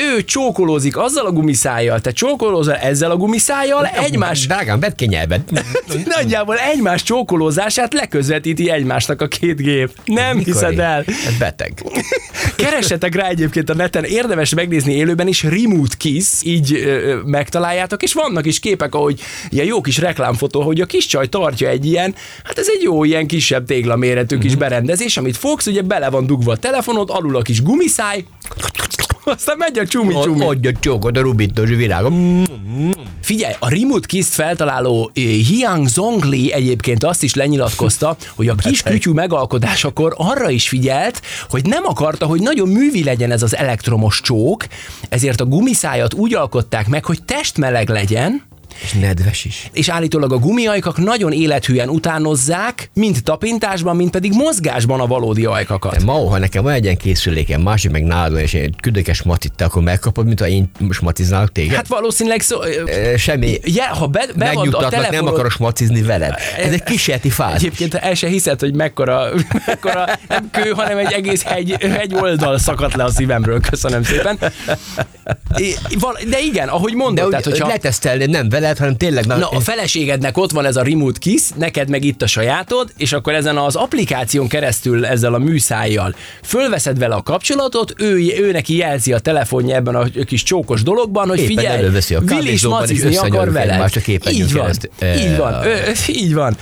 ő 0.00 0.24
csókolózik 0.24 0.96
azzal 0.96 1.26
a 1.26 1.32
gumiszájjal, 1.32 2.00
te 2.00 2.10
csókolózol 2.10 2.74
ezzel 2.74 3.10
a 3.10 3.16
gumiszájjal, 3.16 3.86
egymás 3.86 4.46
Drágám, 4.46 4.80
vedd 4.80 4.94
ki 4.96 5.06
nyelved. 5.06 5.42
Nagyjából 6.16 6.56
egymás 6.56 7.02
csókolózását 7.02 7.92
leközvetíti 7.92 8.70
egymásnak 8.70 9.20
a 9.20 9.28
két 9.28 9.56
gép. 9.56 9.90
Nem 10.04 10.36
Mikor 10.36 10.52
hiszed 10.52 10.78
el. 10.78 11.04
Ez 11.06 11.36
beteg. 11.38 11.84
Keressetek 12.56 13.14
rá 13.14 13.28
egyébként 13.28 13.70
a 13.70 13.74
neten, 13.74 14.04
érdemes 14.04 14.54
megnézni 14.54 14.92
élőben 14.92 15.26
is, 15.26 15.42
Remote 15.42 15.94
Kiss, 15.96 16.42
így 16.42 16.74
ö, 16.74 16.78
ö, 16.78 17.20
megtaláljátok, 17.24 18.02
és 18.02 18.12
vannak 18.12 18.46
is 18.46 18.60
képek, 18.60 18.94
ahogy 18.94 19.20
ilyen 19.50 19.66
jó 19.66 19.80
kis 19.80 19.98
reklámfotó, 19.98 20.60
hogy 20.62 20.80
a 20.80 20.86
kis 20.86 21.06
csaj 21.06 21.28
tartja 21.28 21.68
egy 21.68 21.86
ilyen, 21.86 22.14
hát 22.44 22.58
ez 22.58 22.66
egy 22.76 22.82
jó 22.82 23.04
ilyen 23.04 23.26
kisebb 23.26 23.66
téglaméretű 23.66 24.38
kis 24.38 24.54
berendezés, 24.54 25.16
amit 25.16 25.36
fogsz, 25.36 25.66
ugye 25.66 25.82
bele 25.82 26.10
van 26.10 26.26
dugva 26.26 26.52
a 26.52 26.56
telefonod, 26.56 27.10
alul 27.10 27.36
a 27.36 27.42
kis 27.42 27.62
gumiszáj, 27.62 28.24
aztán 29.36 29.56
megy 29.58 29.78
a 29.78 29.86
csumi-csumi. 29.86 30.44
Adja 30.44 30.72
csókot 30.80 31.16
a 31.16 31.20
rubintós 31.20 31.68
virágom. 31.68 32.44
Figyelj, 33.20 33.54
a 33.58 33.68
Remote 33.68 34.06
kiss 34.06 34.28
feltaláló 34.28 35.10
eh, 35.14 35.22
Hiang 35.22 35.88
Zhongli 35.88 36.52
egyébként 36.52 37.04
azt 37.04 37.22
is 37.22 37.34
lenyilatkozta, 37.34 38.16
hogy 38.34 38.48
a 38.48 38.54
kis 38.54 38.82
kütyű 38.90 39.10
megalkotásakor 39.10 40.14
arra 40.16 40.50
is 40.50 40.68
figyelt, 40.68 41.22
hogy 41.48 41.64
nem 41.64 41.86
akarta, 41.86 42.26
hogy 42.26 42.40
nagyon 42.40 42.68
művi 42.68 43.04
legyen 43.04 43.30
ez 43.30 43.42
az 43.42 43.56
elektromos 43.56 44.20
csók, 44.20 44.64
ezért 45.08 45.40
a 45.40 45.44
gumiszájat 45.44 46.14
úgy 46.14 46.34
alkották 46.34 46.88
meg, 46.88 47.04
hogy 47.04 47.22
testmeleg 47.22 47.88
legyen, 47.88 48.42
És 48.82 48.92
nedves 48.92 49.44
is. 49.44 49.70
és 49.72 49.88
állítólag 49.88 50.32
a 50.32 50.38
gumiajkak 50.38 50.98
nagyon 50.98 51.32
élethűen 51.32 51.88
utánozzák, 51.88 52.90
mind 52.94 53.22
tapintásban, 53.22 53.96
mind 53.96 54.10
pedig 54.10 54.32
mozgásban 54.32 55.00
a 55.00 55.06
valódi 55.06 55.44
ajkakat. 55.44 55.96
De 55.96 56.04
ma, 56.04 56.12
ha 56.12 56.38
nekem 56.38 56.62
van 56.62 56.72
egy 56.72 56.84
ilyen 56.84 56.96
készülékem, 56.96 57.60
másik 57.60 57.90
meg 57.90 58.02
nálad, 58.02 58.38
és 58.38 58.52
én 58.52 58.74
küldök 58.80 59.08
egy 59.08 59.14
smatit, 59.14 59.52
te 59.52 59.64
akkor 59.64 59.82
megkapod, 59.82 60.26
mint 60.26 60.40
ha 60.40 60.48
én 60.48 60.70
most 60.78 61.00
matiználok 61.00 61.52
téged? 61.52 61.74
Hát 61.74 61.86
valószínűleg 61.86 62.40
szó, 62.40 62.62
Ö, 62.62 63.16
Semmi. 63.16 63.58
Ja, 63.64 63.84
ha 63.84 64.06
be, 64.06 64.18
bead 64.18 64.30
a 64.30 64.38
Megnyugtatlak, 64.38 64.90
nem 64.90 65.02
telefonod, 65.02 65.32
akarok 65.32 65.58
macizni 65.58 66.02
veled. 66.02 66.34
Ez 66.58 66.72
egy 66.72 66.82
kísérleti 66.82 67.30
fázis. 67.30 67.56
Egyébként 67.56 67.94
el 67.94 68.14
se 68.14 68.28
hiszed, 68.28 68.60
hogy 68.60 68.74
mekkora, 68.74 69.28
mekkora 69.66 70.04
nem 70.28 70.50
kő, 70.50 70.70
hanem 70.70 70.98
egy 70.98 71.12
egész 71.12 71.42
hegy, 71.42 71.76
hegy 71.80 72.14
oldal 72.14 72.58
szakadt 72.58 72.94
le 72.94 73.04
a 73.04 73.10
szívemről. 73.10 73.60
Köszönöm 73.60 74.02
szépen. 74.02 74.38
De 76.28 76.40
igen, 76.40 76.68
ahogy 76.68 76.90
De 76.90 76.96
mondod, 76.96 77.24
úgy 77.24 77.30
tehát, 77.30 77.44
hogyha... 77.44 77.66
letesztelni 77.66 78.24
nem 78.24 78.48
veled, 78.60 78.78
hanem 78.78 78.96
tényleg... 78.96 79.26
Na, 79.26 79.48
a 79.48 79.60
feleségednek 79.60 80.36
ott 80.36 80.50
van 80.50 80.64
ez 80.66 80.76
a 80.76 80.82
remote 80.82 81.18
kiss, 81.18 81.42
neked 81.56 81.88
meg 81.88 82.04
itt 82.04 82.22
a 82.22 82.26
sajátod, 82.26 82.92
és 82.96 83.12
akkor 83.12 83.32
ezen 83.34 83.56
az 83.56 83.74
applikáción 83.76 84.48
keresztül, 84.48 85.06
ezzel 85.06 85.34
a 85.34 85.38
műszájjal 85.38 86.14
fölveszed 86.42 86.98
vele 86.98 87.14
a 87.14 87.22
kapcsolatot, 87.22 87.94
ő, 87.98 88.32
ő 88.38 88.50
neki 88.52 88.76
jelzi 88.76 89.12
a 89.12 89.18
telefonja 89.18 89.74
ebben 89.74 89.94
a 89.94 90.04
kis 90.26 90.42
csókos 90.42 90.82
dologban, 90.82 91.28
hogy 91.28 91.38
Éppen 91.38 91.56
figyelj, 91.56 91.76
előveszi 91.78 92.14
a 92.14 92.20
Willis 92.30 92.62
macizni 92.62 93.16
akar 93.16 93.52
veled. 93.52 93.90
képernyőn 94.02 94.42
Így 94.46 94.52
van, 94.52 94.62
keresztül. 94.62 94.90
így 95.30 95.36
van, 95.36 95.54
Eh, 95.54 95.86
Ö, 95.88 95.90
így 96.12 96.34
van. 96.34 96.56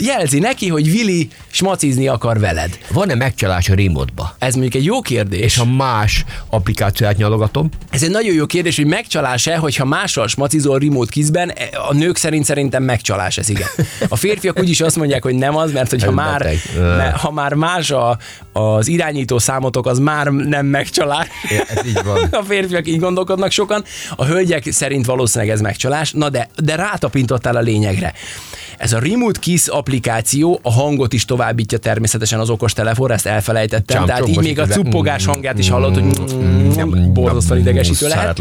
Jelzi 0.00 0.38
neki, 0.38 0.68
hogy 0.68 0.88
Willi 0.88 1.28
smacizni 1.50 2.08
akar 2.08 2.38
veled. 2.40 2.78
Van-e 2.92 3.14
megcsalás 3.14 3.68
a 3.68 3.74
remote-ba? 3.74 4.36
Ez 4.38 4.52
mondjuk 4.52 4.74
egy 4.74 4.84
jó 4.84 5.00
kérdés. 5.00 5.40
És 5.40 5.56
ha 5.56 5.64
más 5.64 6.24
applikációt 6.50 7.16
nyalogatom, 7.16 7.68
Ez 7.90 8.02
egy 8.02 8.10
nagyon 8.10 8.34
jó 8.34 8.46
kérdés, 8.46 8.76
hogy 8.76 8.86
megcsalás-e, 8.86 9.56
hogyha 9.56 9.84
mással 9.84 10.28
smacizol 10.28 10.78
remote 10.78 11.10
kizben, 11.36 11.70
a 11.88 11.94
nők 11.94 12.16
szerint 12.16 12.44
szerintem 12.44 12.82
megcsalás 12.82 13.38
ez, 13.38 13.48
igen. 13.48 13.68
A 14.08 14.16
férfiak 14.16 14.58
úgyis 14.60 14.80
azt 14.80 14.96
mondják, 14.96 15.22
hogy 15.22 15.34
nem 15.34 15.56
az, 15.56 15.72
mert 15.72 15.90
hogyha 15.90 16.10
már, 16.10 16.46
ha 17.16 17.30
már 17.30 17.54
más 17.54 17.90
a, 17.90 18.18
az 18.52 18.88
irányító 18.88 19.38
számotok, 19.38 19.86
az 19.86 19.98
már 19.98 20.26
nem 20.26 20.66
megcsalás. 20.66 21.26
ez 21.68 21.86
így 21.86 22.02
van. 22.04 22.28
A 22.40 22.42
férfiak 22.42 22.88
így 22.88 22.98
gondolkodnak 22.98 23.50
sokan, 23.50 23.84
a 24.16 24.24
hölgyek 24.24 24.72
szerint 24.72 25.06
valószínűleg 25.06 25.54
ez 25.54 25.60
megcsalás, 25.60 26.12
na 26.12 26.28
de, 26.28 26.48
de 26.56 26.74
rátapintottál 26.74 27.56
a 27.56 27.60
lényegre. 27.60 28.12
Ez 28.78 28.92
a 28.92 28.98
Remote 28.98 29.38
Kiss 29.40 29.66
applikáció 29.68 30.60
a 30.62 30.72
hangot 30.72 31.12
is 31.12 31.24
továbbítja 31.24 31.78
természetesen 31.78 32.40
az 32.40 32.50
okos 32.50 32.72
telefonra, 32.72 33.14
ezt 33.14 33.26
elfelejtettem, 33.26 33.96
Csám, 33.96 34.06
tehát 34.06 34.28
így 34.28 34.38
még 34.38 34.58
a 34.58 34.64
közben. 34.64 34.84
cuppogás 34.84 35.24
hangját 35.24 35.58
is 35.58 35.68
hallott, 35.68 35.94
hogy 35.94 37.12
borzasztóan 37.12 37.60
idegesítő 37.60 38.08
lehet. 38.08 38.40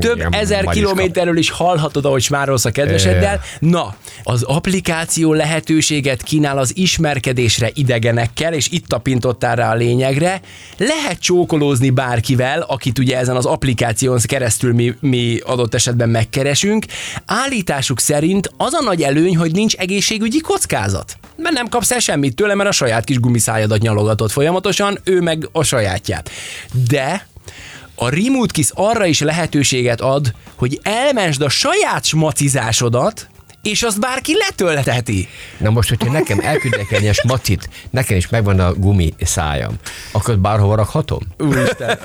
Több 0.00 0.26
ezer 0.30 0.64
kilométerről 0.64 1.36
is 1.36 1.50
hallhatod, 1.50 2.04
ahogy 2.04 2.22
smárolsz 2.22 2.64
a 2.64 2.70
kedveseddel. 2.70 3.40
Na, 3.58 3.94
az 4.22 4.42
applikáció 4.42 5.32
lehetőséget 5.32 6.22
kínál 6.22 6.58
az 6.58 6.76
ismerkedésre 6.76 7.70
idegenekkel, 7.74 8.52
és 8.52 8.68
itt 8.70 8.86
tapintottál 8.86 9.56
rá 9.56 9.70
a 9.70 9.74
lényegre. 9.74 10.40
Lehet 10.76 11.18
csókolózni 11.20 11.90
bárkivel, 11.90 12.60
akit 12.60 12.98
ugye 12.98 13.18
ezen 13.18 13.36
az 13.36 13.44
applikáción 13.46 14.18
keresztül 14.26 14.72
mi, 14.74 14.94
mi 15.00 15.38
adott 15.44 15.74
esetben 15.74 16.08
megkeresünk. 16.08 16.84
Állításuk 17.26 18.00
szerint 18.00 18.50
az 18.56 18.72
a 18.72 18.82
nagy 18.82 19.02
előny, 19.02 19.35
hogy 19.36 19.52
nincs 19.52 19.74
egészségügyi 19.74 20.40
kockázat. 20.40 21.16
Mert 21.36 21.54
nem 21.54 21.68
kapsz 21.68 21.90
el 21.90 21.98
semmit 21.98 22.34
tőle, 22.34 22.54
mert 22.54 22.68
a 22.68 22.72
saját 22.72 23.04
kis 23.04 23.20
gumiszájadat 23.20 23.80
nyalogatod 23.80 24.30
folyamatosan, 24.30 24.98
ő 25.04 25.20
meg 25.20 25.48
a 25.52 25.62
sajátját. 25.62 26.30
De 26.88 27.26
a 27.94 28.08
Remote 28.08 28.52
Kiss 28.52 28.70
arra 28.74 29.06
is 29.06 29.20
lehetőséget 29.20 30.00
ad, 30.00 30.34
hogy 30.54 30.80
elmensd 30.82 31.42
a 31.42 31.48
saját 31.48 32.04
smacizásodat, 32.04 33.28
és 33.66 33.82
azt 33.82 34.00
bárki 34.00 34.34
letöltheti. 34.48 35.28
Na 35.58 35.70
most, 35.70 35.88
hogyha 35.88 36.12
nekem 36.12 36.38
elküldek 36.42 36.92
egy 36.92 37.00
ilyen 37.00 37.12
smacit, 37.12 37.68
nekem 37.90 38.16
is 38.16 38.28
megvan 38.28 38.60
a 38.60 38.74
gumi 38.74 39.14
szájam, 39.20 39.74
akkor 40.12 40.38
bárhova 40.38 40.74
rakhatom? 40.74 41.18
Úristen, 41.38 41.98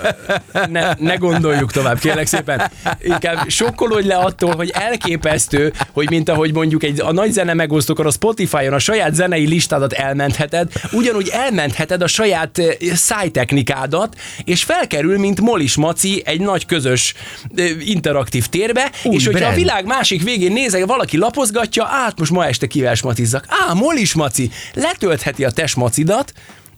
ne, 0.70 0.94
ne 0.98 1.16
gondoljuk 1.16 1.72
tovább, 1.72 2.00
kérlek 2.00 2.28
szépen. 2.28 2.72
Inkább 3.02 3.50
sokkolódj 3.50 4.08
le 4.08 4.16
attól, 4.16 4.56
hogy 4.56 4.70
elképesztő, 4.74 5.74
hogy 5.92 6.10
mint 6.10 6.30
ahogy 6.30 6.54
mondjuk 6.54 6.84
egy, 6.84 7.00
a 7.02 7.12
nagy 7.12 7.32
zene 7.32 7.54
megosztókor 7.54 8.06
a 8.06 8.12
Spotify-on 8.12 8.74
a 8.74 8.80
saját 8.80 9.16
zenei 9.16 9.48
listádat 9.48 9.94
elmentheted, 9.94 10.72
ugyanúgy 10.92 11.30
elmentheted 11.34 12.02
a 12.02 12.08
saját 12.08 12.58
eh, 12.58 12.76
szájtechnikádat, 12.96 14.16
és 14.44 14.64
felkerül, 14.64 15.20
mint 15.20 15.42
Molis 15.42 15.76
Maci 15.76 16.22
egy 16.26 16.42
nagy 16.42 16.66
közös 16.66 17.14
eh, 17.56 17.70
interaktív 17.80 18.48
térbe, 18.48 18.92
Új 19.04 19.16
és 19.16 19.26
hogyha 19.26 19.40
a 19.40 19.42
brand. 19.42 19.56
világ 19.56 19.86
másik 19.86 20.24
végén 20.24 20.52
nézek, 20.52 20.86
valaki 20.86 21.18
lapozgatja, 21.52 21.86
át 22.06 22.20
most 22.20 22.32
ma 22.32 22.48
este 22.48 22.68
kivel 22.68 22.96
smatizzak. 22.96 23.46
Á, 23.48 23.74
Molis 23.74 24.14
Maci, 24.14 24.52
letöltheti 24.74 25.46
a 25.46 25.52
te 25.52 25.68
smacidat, 25.68 26.34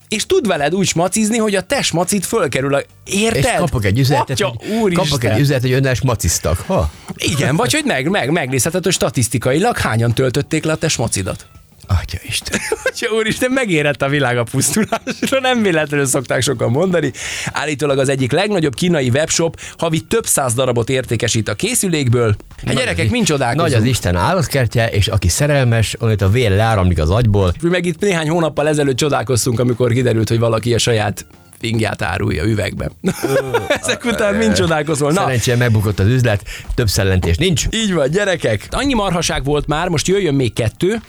és 0.08 0.26
tud 0.26 0.46
veled 0.46 0.74
úgy 0.74 0.86
smacizni, 0.86 1.38
hogy 1.38 1.54
a 1.54 1.60
te 1.60 1.82
smacit 1.82 2.26
fölkerül 2.26 2.74
a... 2.74 2.82
Érted? 3.04 3.44
És 3.44 3.50
kapok 3.58 3.84
egy 3.84 3.98
üzenetet, 3.98 4.40
Atya, 4.40 4.54
hogy, 4.58 4.68
úristen. 4.68 5.04
kapok 5.04 5.24
egy 5.24 5.38
üzenetet, 5.38 5.68
hogy 5.68 5.78
önnel 5.78 5.94
smaciztak. 5.94 6.58
Ha? 6.66 6.90
Igen, 7.16 7.56
vagy 7.56 7.72
hogy 7.72 7.84
meg, 7.84 8.08
meg, 8.08 8.30
megnézheted, 8.30 8.84
hogy 8.84 8.92
statisztikailag 8.92 9.76
hányan 9.76 10.14
töltötték 10.14 10.64
le 10.64 10.72
a 10.72 10.76
te 10.76 10.88
smocidat. 10.88 11.46
Atya 11.86 12.18
Isten. 12.22 12.60
Atya 12.84 13.12
úristen, 13.12 13.50
megérett 13.50 14.02
a 14.02 14.08
világ 14.08 14.38
a 14.38 14.42
pusztulásra, 14.42 15.40
nem 15.40 15.62
véletlenül 15.62 16.06
szokták 16.06 16.42
sokan 16.42 16.70
mondani. 16.70 17.12
Állítólag 17.52 17.98
az 17.98 18.08
egyik 18.08 18.32
legnagyobb 18.32 18.74
kínai 18.74 19.08
webshop 19.08 19.60
havi 19.78 20.00
több 20.00 20.26
száz 20.26 20.54
darabot 20.54 20.88
értékesít 20.88 21.48
a 21.48 21.54
készülékből. 21.54 22.36
Hát 22.66 22.74
gyerekek, 22.74 23.10
mind 23.10 23.26
csodálkozunk. 23.26 23.70
Nagy 23.70 23.80
az 23.80 23.86
Isten 23.88 24.16
állatkertje, 24.16 24.88
és 24.90 25.08
aki 25.08 25.28
szerelmes, 25.28 25.96
onnit 26.00 26.22
a 26.22 26.28
vér 26.28 26.50
leáramlik 26.50 26.98
az 26.98 27.10
agyból, 27.10 27.52
Mi 27.62 27.68
meg 27.68 27.86
itt 27.86 28.00
néhány 28.00 28.28
hónappal 28.28 28.68
ezelőtt 28.68 28.96
csodálkoztunk, 28.96 29.60
amikor 29.60 29.92
kiderült, 29.92 30.28
hogy 30.28 30.38
valaki 30.38 30.74
a 30.74 30.78
saját 30.78 31.26
fingját 31.64 32.02
árulja 32.02 32.44
üvegbe. 32.44 32.90
Ezek 33.82 34.04
után 34.04 34.34
mind 34.34 34.54
csodálkozol. 34.54 35.12
Na, 35.12 35.20
szerencsére 35.20 35.56
megbukott 35.56 35.98
az 35.98 36.06
üzlet, 36.06 36.42
több 36.74 36.88
szellentés 36.88 37.36
nincs, 37.36 37.66
így 37.70 37.92
van, 37.92 38.10
gyerekek. 38.10 38.66
Annyi 38.70 38.94
marhaság 38.94 39.44
volt 39.44 39.66
már, 39.66 39.88
most 39.88 40.08
jöjjön 40.08 40.34
még 40.34 40.52
kettő. 40.52 41.00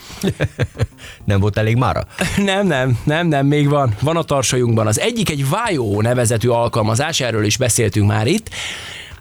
nem 1.25 1.39
volt 1.39 1.57
elég 1.57 1.75
mára. 1.75 2.07
Nem, 2.37 2.67
nem, 2.67 2.97
nem, 3.03 3.27
nem, 3.27 3.45
még 3.45 3.69
van. 3.69 3.95
Van 4.01 4.17
a 4.17 4.23
tarsajunkban. 4.23 4.87
Az 4.87 4.99
egyik 4.99 5.29
egy 5.29 5.49
Vajo 5.49 6.01
nevezetű 6.01 6.47
alkalmazás, 6.47 7.19
erről 7.19 7.45
is 7.45 7.57
beszéltünk 7.57 8.07
már 8.07 8.27
itt. 8.27 8.49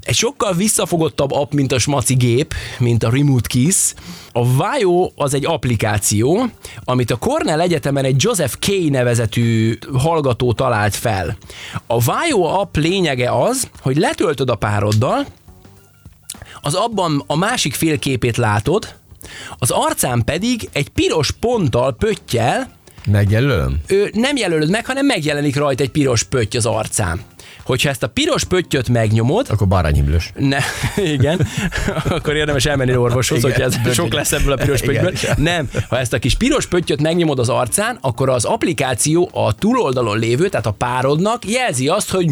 Egy 0.05 0.15
sokkal 0.15 0.53
visszafogottabb 0.53 1.31
app, 1.33 1.53
mint 1.53 1.73
a 1.73 1.79
smaci 1.79 2.15
gép, 2.15 2.55
mint 2.79 3.03
a 3.03 3.11
Remote 3.11 3.49
Kiss. 3.49 3.93
A 4.33 4.55
Vajo 4.55 5.11
az 5.17 5.35
egy 5.35 5.47
applikáció, 5.47 6.47
amit 6.85 7.11
a 7.11 7.17
Cornell 7.17 7.61
Egyetemen 7.61 8.05
egy 8.05 8.23
Joseph 8.23 8.55
K. 8.59 8.91
nevezetű 8.91 9.79
hallgató 9.95 10.53
talált 10.53 10.95
fel. 10.95 11.37
A 11.87 12.05
Vajo 12.05 12.43
app 12.43 12.77
lényege 12.77 13.31
az, 13.31 13.69
hogy 13.81 13.97
letöltöd 13.97 14.51
a 14.51 14.55
pároddal, 14.55 15.27
az 16.61 16.75
abban 16.75 17.25
a 17.27 17.37
másik 17.37 17.75
fél 17.75 17.99
képét 17.99 18.37
látod, 18.37 18.95
az 19.59 19.71
arcán 19.71 20.25
pedig 20.25 20.69
egy 20.73 20.89
piros 20.89 21.31
ponttal 21.31 21.93
pöttyel, 21.95 22.73
Megjelölöm? 23.07 23.81
ő 23.87 24.11
nem 24.13 24.37
jelölöd 24.37 24.71
meg, 24.71 24.87
hanem 24.87 25.07
megjelenik 25.07 25.57
rajta 25.57 25.83
egy 25.83 25.91
piros 25.91 26.23
pötty 26.23 26.57
az 26.57 26.67
arcán. 26.67 27.21
Hogyha 27.65 27.89
ezt 27.89 28.03
a 28.03 28.09
piros 28.09 28.45
pöttyöt 28.45 28.89
megnyomod, 28.89 29.47
Akkor 29.51 29.69
bárányimlős. 29.69 30.33
ne, 30.37 30.59
igen, 31.17 31.47
akkor 32.09 32.35
érdemes 32.37 32.65
elmenni 32.65 32.97
orvoshoz, 32.97 33.39
Igen, 33.39 33.51
hogyha 33.51 33.67
ez 33.67 33.77
bötty. 33.77 33.93
sok 33.95 34.13
lesz 34.13 34.33
ebből 34.33 34.53
a 34.53 34.57
piros 34.57 34.81
Igen. 34.81 35.05
pöttyből. 35.05 35.35
Nem, 35.37 35.71
ha 35.89 35.99
ezt 35.99 36.13
a 36.13 36.19
kis 36.19 36.35
piros 36.35 36.67
pöttyöt 36.67 37.01
megnyomod 37.03 37.39
az 37.39 37.49
arcán, 37.49 37.99
akkor 38.01 38.29
az 38.29 38.45
applikáció 38.45 39.31
a 39.33 39.53
túloldalon 39.55 40.19
lévő, 40.19 40.49
tehát 40.49 40.67
a 40.67 40.71
párodnak 40.71 41.49
jelzi 41.51 41.89
azt, 41.89 42.11
hogy 42.11 42.27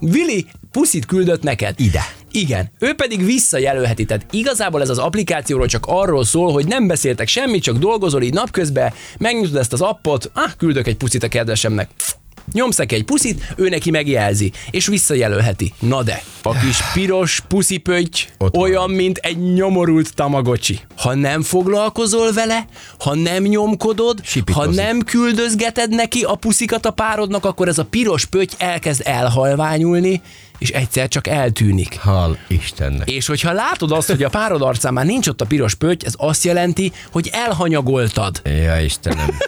Vili, 0.00 0.46
puszit 0.70 1.06
küldött 1.06 1.42
neked. 1.42 1.80
Ide. 1.80 2.00
Igen, 2.30 2.70
ő 2.78 2.94
pedig 2.94 3.24
visszajelölheti. 3.24 4.04
Tehát 4.04 4.26
igazából 4.30 4.80
ez 4.82 4.88
az 4.88 4.98
applikációról 4.98 5.66
csak 5.66 5.84
arról 5.86 6.24
szól, 6.24 6.52
hogy 6.52 6.66
nem 6.66 6.86
beszéltek 6.86 7.28
semmit, 7.28 7.62
csak 7.62 7.76
dolgozol 7.76 8.22
így 8.22 8.32
napközben, 8.34 8.92
megnyitod 9.18 9.56
ezt 9.56 9.72
az 9.72 9.80
appot, 9.80 10.30
ah, 10.34 10.50
küldök 10.58 10.86
egy 10.86 10.96
puszit 10.96 11.22
a 11.22 11.28
kedvesemnek. 11.28 11.88
Nyomsz 12.52 12.76
neki 12.76 12.94
egy 12.94 13.04
puszit, 13.04 13.52
ő 13.56 13.68
neki 13.68 13.90
megjelzi, 13.90 14.52
és 14.70 14.86
visszajelölheti. 14.86 15.72
Na 15.78 16.02
de, 16.02 16.22
a 16.42 16.58
kis 16.58 16.78
piros 16.92 17.42
van. 18.38 18.50
olyan, 18.56 18.90
mint 18.90 19.18
egy 19.18 19.52
nyomorult 19.52 20.14
tamagocsi. 20.14 20.80
Ha 20.96 21.14
nem 21.14 21.42
foglalkozol 21.42 22.32
vele, 22.32 22.66
ha 22.98 23.14
nem 23.14 23.42
nyomkodod, 23.42 24.18
ha 24.18 24.24
Sipitozik. 24.24 24.74
nem 24.80 25.00
küldözgeted 25.00 25.90
neki 25.90 26.22
a 26.22 26.34
puszikat 26.34 26.86
a 26.86 26.90
párodnak, 26.90 27.44
akkor 27.44 27.68
ez 27.68 27.78
a 27.78 27.84
piros 27.84 28.24
pötty 28.24 28.54
elkezd 28.58 29.02
elhalványulni, 29.04 30.22
és 30.58 30.70
egyszer 30.70 31.08
csak 31.08 31.26
eltűnik. 31.26 31.98
Hal 32.00 32.38
Istennek. 32.46 33.10
És 33.10 33.26
hogyha 33.26 33.52
látod 33.52 33.92
azt, 33.92 34.08
hogy 34.10 34.22
a 34.22 34.28
párod 34.28 34.62
arcán 34.62 34.92
már 34.92 35.04
nincs 35.04 35.28
ott 35.28 35.40
a 35.40 35.46
piros 35.46 35.74
pötty, 35.74 36.04
ez 36.06 36.14
azt 36.16 36.44
jelenti, 36.44 36.92
hogy 37.12 37.30
elhanyagoltad. 37.32 38.40
Ja, 38.44 38.80
Istenem. 38.80 39.38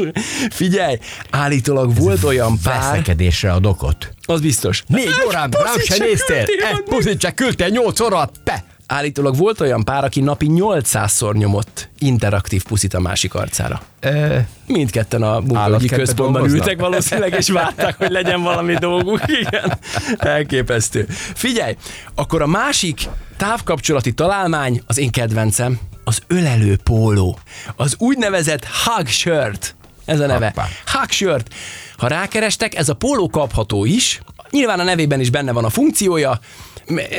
Figyelj, 0.50 0.98
állítólag 1.30 1.96
volt 1.96 2.24
olyan 2.24 2.58
pár, 2.62 2.80
Veszekedésre 2.80 3.52
ad 3.52 3.66
okot. 3.66 4.12
az 4.26 4.40
biztos. 4.40 4.84
Négy 4.86 5.14
órán 5.26 5.50
rám 5.50 5.78
se 5.78 5.96
néztél. 5.98 6.44
Egy 6.72 6.82
puszit 6.84 7.20
se 7.20 7.30
küldtél 7.30 7.68
nyolc 7.68 8.00
óra, 8.00 8.30
pe! 8.44 8.64
Állítólag 8.86 9.36
volt 9.36 9.60
olyan 9.60 9.84
pár, 9.84 10.04
aki 10.04 10.20
napi 10.20 10.46
800-szor 10.50 11.34
nyomott 11.34 11.88
interaktív 11.98 12.62
puszit 12.64 12.94
a 12.94 13.00
másik 13.00 13.34
arcára. 13.34 13.82
Ö, 14.00 14.38
Mindketten 14.66 15.22
a 15.22 15.42
Állatkertben 15.52 15.98
központban 15.98 16.32
dolgoznak? 16.32 16.60
ültek 16.60 16.80
valószínűleg, 16.80 17.32
és 17.38 17.48
várták, 17.48 17.96
hogy 17.96 18.10
legyen 18.10 18.42
valami 18.42 18.74
dolguk. 18.74 19.20
Igen, 19.26 19.78
elképesztő. 20.18 21.06
Figyelj, 21.34 21.76
akkor 22.14 22.42
a 22.42 22.46
másik 22.46 23.08
távkapcsolati 23.36 24.12
találmány, 24.12 24.82
az 24.86 24.98
én 24.98 25.10
kedvencem, 25.10 25.78
az 26.04 26.18
ölelő 26.26 26.76
póló. 26.76 27.38
Az 27.76 27.94
úgynevezett 27.98 28.66
hug 28.66 29.06
shirt. 29.06 29.76
Ez 30.04 30.20
a 30.20 30.26
neve. 30.26 30.46
Hoppá. 30.46 30.68
Hug 30.92 31.10
shirt. 31.10 31.54
Ha 31.96 32.06
rákerestek, 32.06 32.74
ez 32.74 32.88
a 32.88 32.94
póló 32.94 33.28
kapható 33.28 33.84
is. 33.84 34.20
Nyilván 34.50 34.80
a 34.80 34.84
nevében 34.84 35.20
is 35.20 35.30
benne 35.30 35.52
van 35.52 35.64
a 35.64 35.68
funkciója. 35.70 36.38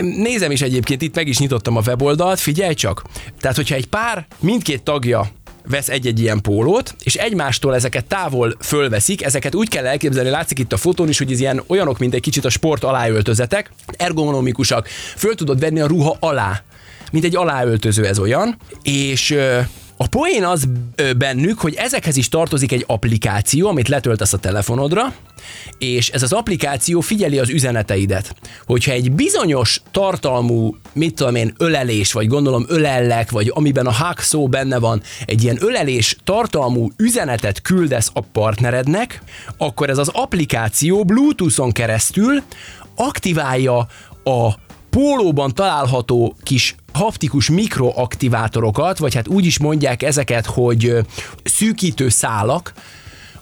Nézem 0.01 0.51
is 0.51 0.61
egyébként, 0.61 1.01
itt 1.01 1.15
meg 1.15 1.27
is 1.27 1.37
nyitottam 1.37 1.77
a 1.77 1.81
weboldalt, 1.85 2.39
figyelj 2.39 2.73
csak. 2.73 3.03
Tehát, 3.39 3.55
hogyha 3.55 3.75
egy 3.75 3.87
pár, 3.87 4.27
mindkét 4.39 4.83
tagja 4.83 5.31
vesz 5.67 5.89
egy-egy 5.89 6.19
ilyen 6.19 6.41
pólót, 6.41 6.95
és 7.03 7.15
egymástól 7.15 7.75
ezeket 7.75 8.05
távol 8.05 8.55
fölveszik, 8.59 9.23
ezeket 9.23 9.55
úgy 9.55 9.69
kell 9.69 9.85
elképzelni, 9.85 10.29
látszik 10.29 10.59
itt 10.59 10.73
a 10.73 10.77
fotón 10.77 11.09
is, 11.09 11.17
hogy 11.17 11.31
ez 11.31 11.39
ilyen 11.39 11.63
olyanok, 11.67 11.97
mint 11.97 12.13
egy 12.13 12.21
kicsit 12.21 12.45
a 12.45 12.49
sport 12.49 12.83
aláöltözetek, 12.83 13.71
ergonomikusak, 13.97 14.87
föl 15.15 15.35
tudod 15.35 15.59
venni 15.59 15.79
a 15.79 15.87
ruha 15.87 16.17
alá, 16.19 16.63
mint 17.11 17.25
egy 17.25 17.35
aláöltöző 17.35 18.05
ez 18.05 18.19
olyan, 18.19 18.57
és 18.81 19.37
a 19.97 20.07
poén 20.07 20.43
az 20.43 20.67
bennük, 21.17 21.59
hogy 21.59 21.73
ezekhez 21.73 22.17
is 22.17 22.29
tartozik 22.29 22.71
egy 22.71 22.83
applikáció, 22.87 23.67
amit 23.67 23.87
letöltesz 23.87 24.33
a 24.33 24.37
telefonodra, 24.37 25.13
és 25.77 26.09
ez 26.09 26.23
az 26.23 26.33
applikáció 26.33 27.01
figyeli 27.01 27.39
az 27.39 27.49
üzeneteidet. 27.49 28.35
Hogyha 28.65 28.91
egy 28.91 29.11
bizonyos 29.11 29.81
tartalmú, 29.91 30.75
mit 30.93 31.15
tudom 31.15 31.35
én, 31.35 31.53
ölelés, 31.57 32.11
vagy 32.11 32.27
gondolom 32.27 32.65
ölellek, 32.67 33.31
vagy 33.31 33.51
amiben 33.53 33.85
a 33.85 33.91
hack 33.91 34.19
szó 34.19 34.47
benne 34.47 34.79
van, 34.79 35.01
egy 35.25 35.43
ilyen 35.43 35.57
ölelés 35.59 36.17
tartalmú 36.23 36.89
üzenetet 36.97 37.61
küldesz 37.61 38.11
a 38.13 38.21
partnerednek, 38.21 39.21
akkor 39.57 39.89
ez 39.89 39.97
az 39.97 40.09
applikáció 40.13 41.03
Bluetooth-on 41.03 41.71
keresztül 41.71 42.41
aktiválja 42.95 43.87
a 44.23 44.64
pólóban 44.95 45.53
található 45.53 46.35
kis 46.43 46.75
haptikus 46.93 47.49
mikroaktivátorokat, 47.49 48.97
vagy 48.97 49.15
hát 49.15 49.27
úgy 49.27 49.45
is 49.45 49.59
mondják 49.59 50.03
ezeket, 50.03 50.45
hogy 50.45 50.97
szűkítő 51.43 52.09
szálak, 52.09 52.73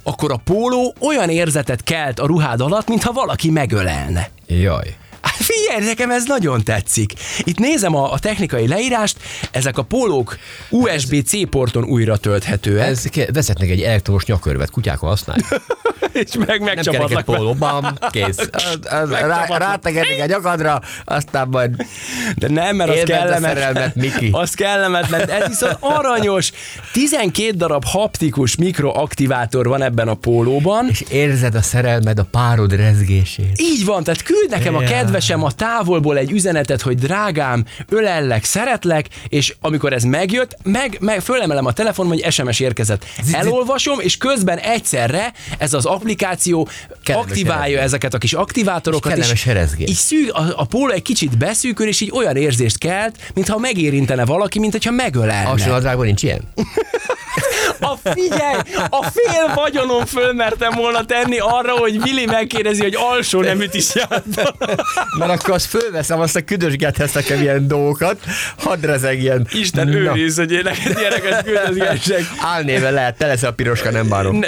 akkor 0.03 0.31
a 0.31 0.41
póló 0.43 0.95
olyan 0.99 1.29
érzetet 1.29 1.83
kelt 1.83 2.19
a 2.19 2.25
ruhád 2.25 2.61
alatt, 2.61 2.87
mintha 2.87 3.11
valaki 3.11 3.49
megölelne. 3.49 4.29
jaj. 4.47 4.95
Hát 5.23 5.35
Figyelj, 5.35 5.85
nekem 5.85 6.11
ez 6.11 6.23
nagyon 6.25 6.63
tetszik. 6.63 7.13
Itt 7.43 7.57
nézem 7.59 7.95
a, 7.95 8.11
a 8.11 8.19
technikai 8.19 8.67
leírást, 8.67 9.17
ezek 9.51 9.77
a 9.77 9.81
pólók 9.83 10.37
USB-C 10.69 11.49
porton 11.49 11.83
újra 11.83 12.17
tölthetőek, 12.17 12.87
Ez 12.87 13.03
vezetnek 13.33 13.69
egy 13.69 13.81
elektromos 13.81 14.25
nyakörvet, 14.25 14.69
kutyákon 14.69 15.09
használják. 15.09 15.45
és 16.13 16.29
meg 16.37 16.47
Nem 16.47 16.57
kell 16.57 16.75
neked 16.75 16.85
megcsapatlak. 16.99 17.23
póló, 17.23 17.53
bam, 17.53 17.93
kész. 18.11 18.37
Az- 18.51 18.79
az- 18.89 19.09
Rá, 19.09 19.45
rátegetik 19.57 20.21
a 20.21 20.25
nyakadra, 20.25 20.81
aztán 21.05 21.47
majd 21.47 21.75
De 22.35 22.47
nem, 22.49 22.75
mert 22.75 22.89
az 22.89 22.95
Élvedd 22.95 23.15
a 23.15 23.19
kellemet. 23.19 23.53
szerelmet, 23.57 23.95
Miki. 23.95 24.29
Az 24.31 24.53
kellemetlen. 24.53 25.29
Ez 25.29 25.47
viszont 25.47 25.77
aranyos. 25.79 26.51
12 26.93 27.51
darab 27.51 27.83
haptikus 27.85 28.55
mikroaktivátor 28.55 29.67
van 29.67 29.81
ebben 29.81 30.07
a 30.07 30.13
pólóban. 30.13 30.87
és 30.89 31.03
érzed 31.09 31.55
a 31.55 31.61
szerelmed, 31.61 32.19
a 32.19 32.23
párod 32.31 32.75
rezgését. 32.75 33.51
Így 33.61 33.85
van, 33.85 34.03
tehát 34.03 34.23
küld 34.23 34.49
nekem 34.49 34.75
a 34.75 34.81
Ja. 34.81 34.87
Kedvesem 35.13 35.43
a 35.43 35.51
távolból 35.51 36.17
egy 36.17 36.31
üzenetet, 36.31 36.81
hogy 36.81 36.97
drágám, 36.97 37.65
ölellek, 37.89 38.43
szeretlek, 38.43 39.05
és 39.27 39.55
amikor 39.61 39.93
ez 39.93 40.03
megjött, 40.03 40.57
meg, 40.63 40.97
meg 40.99 41.21
fölemelem 41.21 41.65
a 41.65 41.71
telefon, 41.71 42.07
hogy 42.07 42.31
SMS 42.31 42.59
érkezett. 42.59 43.05
Elolvasom, 43.31 43.99
és 43.99 44.17
közben 44.17 44.57
egyszerre 44.57 45.33
ez 45.57 45.73
az 45.73 45.85
applikáció 45.85 46.67
Kellemes 47.03 47.29
aktiválja 47.29 47.63
erezgés. 47.63 47.83
ezeket 47.83 48.13
a 48.13 48.17
kis 48.17 48.33
aktivátorokat, 48.33 49.11
És 49.11 49.17
kellemes 49.17 49.45
erezgés. 49.45 49.89
így 49.89 49.95
szűk, 49.95 50.33
a, 50.33 50.53
a 50.55 50.65
póló 50.65 50.91
egy 50.91 51.01
kicsit 51.01 51.37
beszűkül, 51.37 51.87
és 51.87 52.01
így 52.01 52.11
olyan 52.13 52.35
érzést 52.35 52.77
kelt, 52.77 53.17
mintha 53.33 53.57
megérintene 53.57 54.25
valaki, 54.25 54.59
mint 54.59 54.71
hogyha 54.71 54.91
megölelne. 54.91 55.49
Alsónadrágban 55.49 56.05
nincs 56.05 56.23
ilyen? 56.23 56.41
A 57.79 57.95
figyelj, 58.03 58.59
a 58.89 59.03
fél 59.13 59.53
vagyonom 59.55 60.05
fölmertem 60.05 60.73
volna 60.75 61.05
tenni 61.05 61.37
arra, 61.39 61.71
hogy 61.77 62.01
Vili 62.01 62.25
megkérdezi, 62.25 62.81
hogy 62.81 62.95
alsó 62.95 63.41
neműt 63.41 63.73
is 63.73 63.95
jártam. 63.95 64.55
Mert 65.19 65.31
akkor 65.31 65.53
azt 65.53 65.65
fölveszem, 65.65 66.19
azt 66.19 66.35
a 66.35 66.41
küldösgethetsz 66.41 67.13
nekem 67.13 67.41
ilyen 67.41 67.67
dolgokat, 67.67 68.17
hadd 68.57 68.81
rezegjen. 68.85 69.47
Isten 69.51 69.87
Na, 69.87 69.93
őriz, 69.97 70.37
hogy 70.37 70.51
én 70.51 70.61
neked 70.63 70.97
ilyeneket 70.99 71.43
küldözgessek. 71.43 72.21
Álnéve 72.41 72.89
lehet, 72.89 73.17
te 73.17 73.27
leszel 73.27 73.49
a 73.49 73.53
piroska, 73.53 73.91
nem 73.91 74.07
bánom. 74.09 74.35
Ne, 74.39 74.47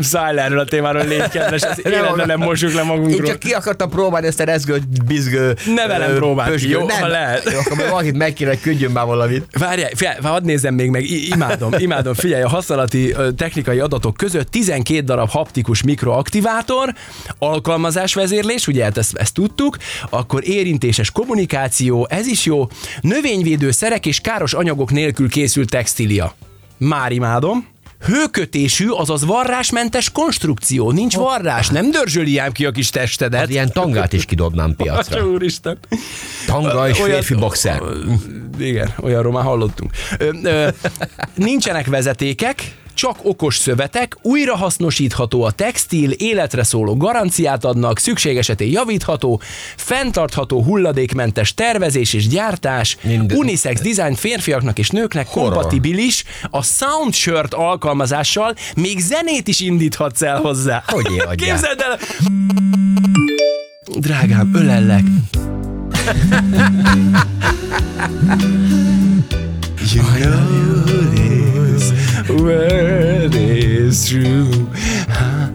szállj 0.00 0.34
le 0.34 0.42
erről 0.42 0.58
a 0.58 0.64
témáról, 0.64 1.04
légy 1.04 1.28
kedves, 1.28 1.62
az 1.62 1.80
életben 1.86 2.26
nem 2.26 2.38
mossuk 2.38 2.72
le 2.72 2.80
Én 2.80 2.86
magunkról. 2.86 3.26
csak 3.26 3.38
ki 3.38 3.52
akartam 3.52 3.90
próbálni 3.90 4.26
ezt 4.26 4.40
a 4.40 4.44
rezgő, 4.44 4.80
bizgő... 5.06 5.56
Ne 5.74 5.86
velem 5.86 6.34
pösgő- 6.46 6.68
jó? 6.70 6.86
Nem, 6.86 7.00
Ha 7.00 7.06
lehet. 7.06 7.50
Jó, 7.52 7.58
akkor 7.58 7.88
valakit 7.88 8.16
meg 8.16 8.32
kéne, 8.32 8.60
küldjön 8.60 8.90
már 8.90 9.04
valamit. 9.06 9.46
Várjál, 9.58 9.90
figyelj, 9.94 10.16
hadd 10.22 10.44
nézzem 10.44 10.74
még 10.74 10.90
meg, 10.90 11.02
I- 11.10 11.28
imádom, 11.32 11.72
imádom, 11.78 12.14
figyelj, 12.14 12.42
a 12.42 12.48
használati 12.48 13.14
technikai 13.36 13.78
adatok 13.78 14.16
között 14.16 14.50
12 14.50 15.00
darab 15.00 15.28
haptikus 15.30 15.82
mikroaktivátor, 15.82 16.94
alkalmazásvezérlés, 17.38 18.66
ugye 18.66 18.84
hát 18.84 18.98
ezt, 18.98 19.16
ezt 19.16 19.34
tudtuk, 19.34 19.76
akkor 20.10 20.48
érintéses 20.48 21.10
kommunikáció, 21.10 22.06
ez 22.10 22.26
is 22.26 22.44
jó, 22.44 22.66
növényvédő 23.00 23.70
szerek 23.70 24.06
és 24.06 24.20
káros 24.20 24.52
anyagok 24.54 24.90
nélkül 24.90 25.28
készült 25.28 25.70
textília. 25.70 26.34
Már 26.78 27.12
imádom. 27.12 27.66
Hőkötésű, 28.06 28.88
azaz 28.88 29.24
varrásmentes 29.24 30.10
konstrukció. 30.10 30.90
Nincs 30.90 31.14
varrás, 31.14 31.68
nem 31.68 31.90
dörzsöli 31.90 32.38
ám 32.38 32.52
ki 32.52 32.64
a 32.66 32.70
kis 32.70 32.90
testedet. 32.90 33.40
Hát 33.40 33.50
ilyen 33.50 33.72
tangát 33.72 34.12
is 34.12 34.24
kidobnám 34.24 34.74
piacra. 34.76 35.26
Úristen. 35.26 35.78
Tanga 36.46 36.88
és 36.88 36.98
Olyan- 36.98 37.10
férfi 37.14 37.34
boxer. 37.34 37.82
Igen, 38.58 38.94
olyanról 39.00 39.32
már 39.32 39.44
hallottunk. 39.44 39.90
Ö, 40.18 40.30
ö, 40.42 40.68
nincsenek 41.34 41.86
vezetékek, 41.86 42.76
csak 42.98 43.18
okos 43.22 43.56
szövetek, 43.56 44.16
újrahasznosítható 44.22 45.42
a 45.42 45.50
textil, 45.50 46.10
életre 46.10 46.62
szóló 46.62 46.96
garanciát 46.96 47.64
adnak, 47.64 47.98
szükség 47.98 48.36
esetén 48.36 48.70
javítható, 48.70 49.40
fenntartható 49.76 50.62
hulladékmentes 50.62 51.54
tervezés 51.54 52.12
és 52.12 52.28
gyártás, 52.28 52.96
Minden. 53.02 53.36
unisex 53.36 53.80
design 53.80 54.14
férfiaknak 54.14 54.78
és 54.78 54.90
nőknek 54.90 55.26
Horror. 55.26 55.52
kompatibilis, 55.52 56.24
a 56.50 56.62
Soundshirt 56.62 57.54
alkalmazással 57.54 58.54
még 58.76 58.98
zenét 58.98 59.48
is 59.48 59.60
indíthatsz 59.60 60.22
el 60.22 60.40
hozzá. 60.40 60.82
Hogy? 60.86 61.06
Képzeld 61.44 61.80
el! 61.80 61.98
Drágám, 63.98 64.50
ölellek. 64.54 65.04
You 69.94 70.02
know 70.02 70.68
this 71.78 72.87
true. 74.06 74.48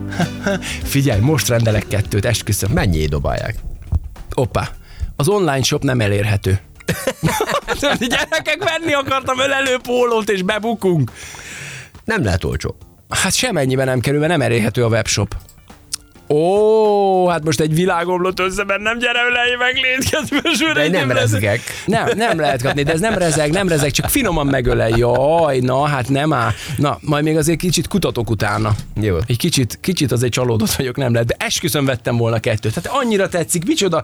Figyelj, 0.94 1.20
most 1.20 1.48
rendelek 1.48 1.88
kettőt, 1.88 2.26
esküszöm. 2.26 2.72
Mennyi 2.72 3.06
dobálják? 3.06 3.56
Oppá, 4.34 4.70
az 5.16 5.28
online 5.28 5.64
shop 5.64 5.84
nem 5.84 6.02
elérhető. 6.02 6.60
Gyerekek, 8.00 8.64
venni 8.64 8.94
akartam 8.94 9.40
ölelő 9.40 9.78
pólót, 9.84 10.30
és 10.30 10.42
bebukunk. 10.42 11.12
Nem 12.04 12.24
lehet 12.24 12.44
olcsó. 12.44 12.76
Hát 13.10 13.34
semennyiben 13.34 13.86
nem 13.86 14.00
kerül, 14.00 14.20
mert 14.20 14.32
nem 14.32 14.42
elérhető 14.42 14.84
a 14.84 14.88
webshop. 14.88 15.36
Ó, 16.28 17.28
hát 17.28 17.44
most 17.44 17.60
egy 17.60 17.76
világ 17.76 18.08
omlott 18.08 18.40
össze 18.40 18.64
bennem, 18.64 18.98
gyere 18.98 19.20
ölelj 19.30 19.56
meg, 19.56 19.74
légy 19.76 20.10
kedves 20.10 20.78
egy 20.84 20.92
nem 20.92 21.12
rezgek. 21.12 21.62
Nem, 21.86 22.08
nem 22.16 22.40
lehet 22.40 22.62
kapni, 22.62 22.84
de 22.84 22.92
ez 22.92 23.00
nem 23.00 23.14
rezeg, 23.24 23.52
nem 23.52 23.68
rezeg, 23.68 23.92
csak 23.92 24.10
finoman 24.10 24.48
megölel. 24.48 24.90
Jaj, 24.90 25.60
na, 25.60 25.86
hát 25.86 26.10
nem 26.10 26.34
áll. 26.34 26.52
Na, 26.78 26.98
majd 27.02 27.24
még 27.24 27.38
azért 27.38 27.60
kicsit 27.60 27.88
kutatok 27.88 28.30
utána. 28.30 28.76
Jó. 29.02 29.18
Egy 29.28 29.38
kicsit, 29.38 29.78
kicsit 29.82 30.12
azért 30.12 30.32
csalódott 30.32 30.72
vagyok, 30.72 30.96
nem 30.96 31.12
lehet, 31.14 31.28
de 31.28 31.36
esküszöm 31.40 31.86
vettem 31.86 32.18
volna 32.18 32.40
kettőt. 32.40 32.74
Tehát 32.74 33.00
annyira 33.02 33.28
tetszik, 33.30 33.66
micsoda, 33.66 34.04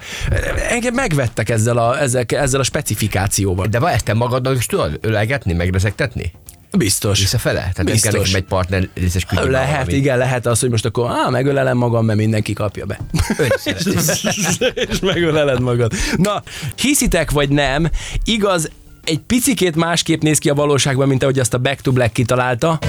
engem 0.70 0.94
megvettek 0.94 1.50
ezzel 1.50 1.78
a, 1.78 2.02
ezzel, 2.02 2.24
ezzel 2.28 2.60
a 2.60 2.64
specifikációval. 2.64 3.68
De 3.68 3.80
va, 3.80 3.92
ezt 3.92 4.06
te 4.06 4.14
magadnak 4.14 4.58
is 4.58 4.66
tudod 4.66 4.98
ölelgetni, 5.02 5.54
megrezegtetni? 5.54 6.32
Biztos. 6.78 7.20
Visszafele? 7.20 7.60
Tehát 7.60 7.76
nem 7.76 7.86
kell 7.86 7.94
Biztos. 7.94 8.14
nekem 8.14 8.36
egy 8.36 8.44
partner 8.44 8.88
részes 8.94 9.26
kütyű. 9.26 9.50
Lehet, 9.50 9.92
igen, 9.92 10.18
lehet 10.18 10.46
az, 10.46 10.60
hogy 10.60 10.70
most 10.70 10.86
akkor 10.86 11.12
á, 11.12 11.30
megölelem 11.30 11.78
magam, 11.78 12.06
mert 12.06 12.18
mindenki 12.20 12.54
kapja 12.54 12.86
be. 12.86 13.00
és 14.90 15.00
megöleled 15.00 15.60
magad. 15.60 15.94
Na, 16.16 16.44
hiszitek 16.76 17.32
vagy 17.32 17.50
nem, 17.50 17.90
igaz, 18.24 18.70
egy 19.04 19.20
picikét 19.20 19.76
másképp 19.76 20.22
néz 20.22 20.38
ki 20.38 20.50
a 20.50 20.54
valóságban, 20.54 21.08
mint 21.08 21.24
ahogy 21.24 21.40
azt 21.40 21.54
a 21.54 21.58
Back 21.58 21.82
to 21.82 21.92
Black 21.92 22.14
kitalálta. 22.14 22.80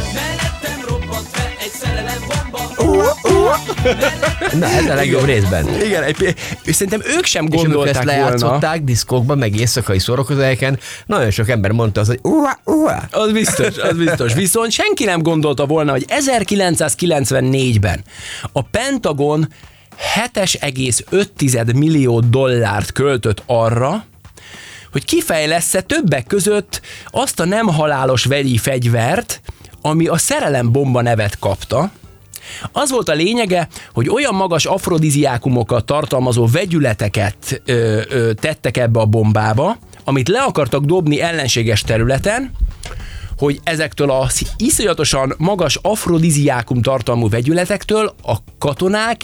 Na, 4.59 4.67
ez 4.67 4.87
a 4.87 4.95
legjobb 4.95 5.25
részben. 5.25 5.69
Igen, 5.85 6.03
egy, 6.03 6.35
szerintem 6.65 7.01
ők 7.17 7.25
sem 7.25 7.47
És 7.47 7.51
amikor 7.51 7.67
ezt 7.67 7.73
gondolták 7.75 7.95
volna. 8.05 8.11
lejátszották 8.11 8.83
diszkókban, 8.83 9.39
meg 9.39 9.57
éjszakai 9.57 9.99
szórakozóhelyeken, 9.99 10.79
nagyon 11.07 11.31
sok 11.31 11.49
ember 11.49 11.71
mondta 11.71 12.01
az, 12.01 12.07
hogy 12.07 12.19
ua, 12.23 12.59
ua. 12.65 13.03
Az 13.11 13.33
biztos, 13.33 13.77
az 13.79 13.97
biztos. 13.97 14.35
Viszont 14.35 14.71
senki 14.71 15.05
nem 15.05 15.23
gondolta 15.23 15.67
volna, 15.67 15.91
hogy 15.91 16.05
1994-ben 16.09 18.05
a 18.53 18.63
Pentagon 18.63 19.49
7,5 20.35 21.75
millió 21.75 22.21
dollárt 22.21 22.93
költött 22.93 23.43
arra, 23.47 24.05
hogy 24.93 25.05
kifejlesz 25.05 25.75
többek 25.87 26.27
között 26.27 26.81
azt 27.11 27.41
a 27.41 27.45
nem 27.45 27.67
halálos 27.67 28.25
vegyi 28.25 28.57
fegyvert, 28.57 29.41
ami 29.83 30.07
a 30.07 30.17
szerelembomba 30.17 31.03
nevet 31.03 31.39
kapta, 31.39 31.91
az 32.73 32.91
volt 32.91 33.09
a 33.09 33.13
lényege, 33.13 33.69
hogy 33.93 34.09
olyan 34.09 34.35
magas 34.35 34.65
afrodiziákumokat 34.65 35.85
tartalmazó 35.85 36.47
vegyületeket 36.47 37.63
ö, 37.65 38.01
ö, 38.09 38.33
tettek 38.33 38.77
ebbe 38.77 39.01
a 39.01 39.07
bombába, 39.07 39.77
amit 40.05 40.29
le 40.29 40.41
akartak 40.41 40.85
dobni 40.85 41.21
ellenséges 41.21 41.83
területen, 41.83 42.53
hogy 43.39 43.61
ezektől 43.65 44.11
a 44.11 44.29
iszonyatosan 44.57 45.35
magas 45.39 45.79
afrodiziákum 45.83 46.83
tartalmú 46.83 47.29
vegyületektől 47.29 48.15
a 48.23 48.37
katonák 48.59 49.21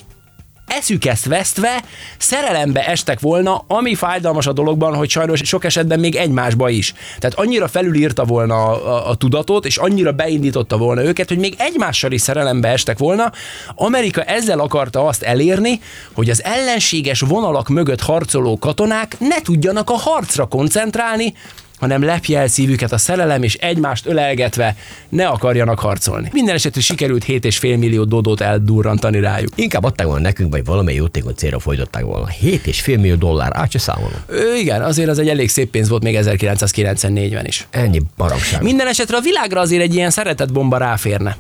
eszüket 0.67 1.25
vesztve 1.25 1.83
szerelembe 2.19 2.87
estek 2.87 3.21
volna, 3.21 3.65
ami 3.69 3.95
fájdalmas 3.95 4.47
a 4.47 4.53
dologban, 4.53 4.95
hogy 4.95 5.11
sajnos 5.11 5.41
sok 5.45 5.65
esetben 5.65 6.01
még 6.01 6.15
egymásba 6.17 6.69
is. 6.69 6.95
Tehát 7.19 7.39
annyira 7.39 7.69
felülírta 7.69 8.25
volna 8.25 8.55
a, 8.55 8.95
a, 8.95 9.09
a 9.09 9.15
tudatot, 9.15 9.67
és 9.67 9.77
annyira 9.77 10.13
beindította 10.13 10.77
volna 10.77 11.03
őket, 11.03 11.29
hogy 11.29 11.39
még 11.39 11.55
egymással 11.59 12.13
is 12.13 12.21
szerelembe 12.21 12.69
estek 12.69 12.99
volna. 12.99 13.33
Amerika 13.75 14.23
ezzel 14.23 14.59
akarta 14.59 15.07
azt 15.07 15.23
elérni, 15.23 15.81
hogy 16.13 16.31
az 16.31 16.45
ellenséges 16.45 17.21
vonalak 17.21 17.69
mögött 17.69 18.01
harcoló 18.01 18.59
katonák 18.59 19.17
ne 19.19 19.41
tudjanak 19.41 19.91
a 19.91 19.97
harcra 19.97 20.47
koncentrálni, 20.47 21.35
hanem 21.77 22.03
lepje 22.03 22.39
el 22.39 22.47
szívüket 22.47 22.93
a 22.93 22.99
szerelem, 22.99 23.43
és 23.43 23.55
egymást 23.55 24.07
ölelgetve 24.07 24.77
ne 25.09 25.27
akarjanak 25.27 25.79
harcolni. 25.79 26.29
Minden 26.33 26.55
esetre 26.55 26.81
sikerült 26.81 27.25
7,5 27.25 27.79
millió 27.79 28.05
dodót 28.05 28.41
eldurrantani 28.41 29.21
rájuk. 29.21 29.51
Inkább 29.55 29.85
adták 29.85 30.07
volna 30.07 30.23
nekünk, 30.23 30.53
vagy 30.53 30.65
valamely 30.65 30.95
jótékony 30.95 31.35
célra 31.35 31.59
folytatták 31.59 32.03
volna. 32.03 32.27
7,5 32.43 32.87
millió 32.87 33.15
dollár, 33.15 33.51
át 33.55 33.71
se 33.71 33.79
számolom. 33.79 34.23
Ö, 34.27 34.55
igen, 34.55 34.83
azért 34.83 35.09
az 35.09 35.19
egy 35.19 35.29
elég 35.29 35.49
szép 35.49 35.71
pénz 35.71 35.89
volt 35.89 36.03
még 36.03 36.19
1994-ben 36.21 37.45
is. 37.45 37.67
Ennyi 37.71 38.03
baromság. 38.17 38.63
Minden 38.63 38.87
esetre 38.87 39.17
a 39.17 39.21
világra 39.21 39.61
azért 39.61 39.83
egy 39.83 39.95
ilyen 39.95 40.11
szeretett 40.11 40.53
bomba 40.53 40.77
ráférne. 40.77 41.37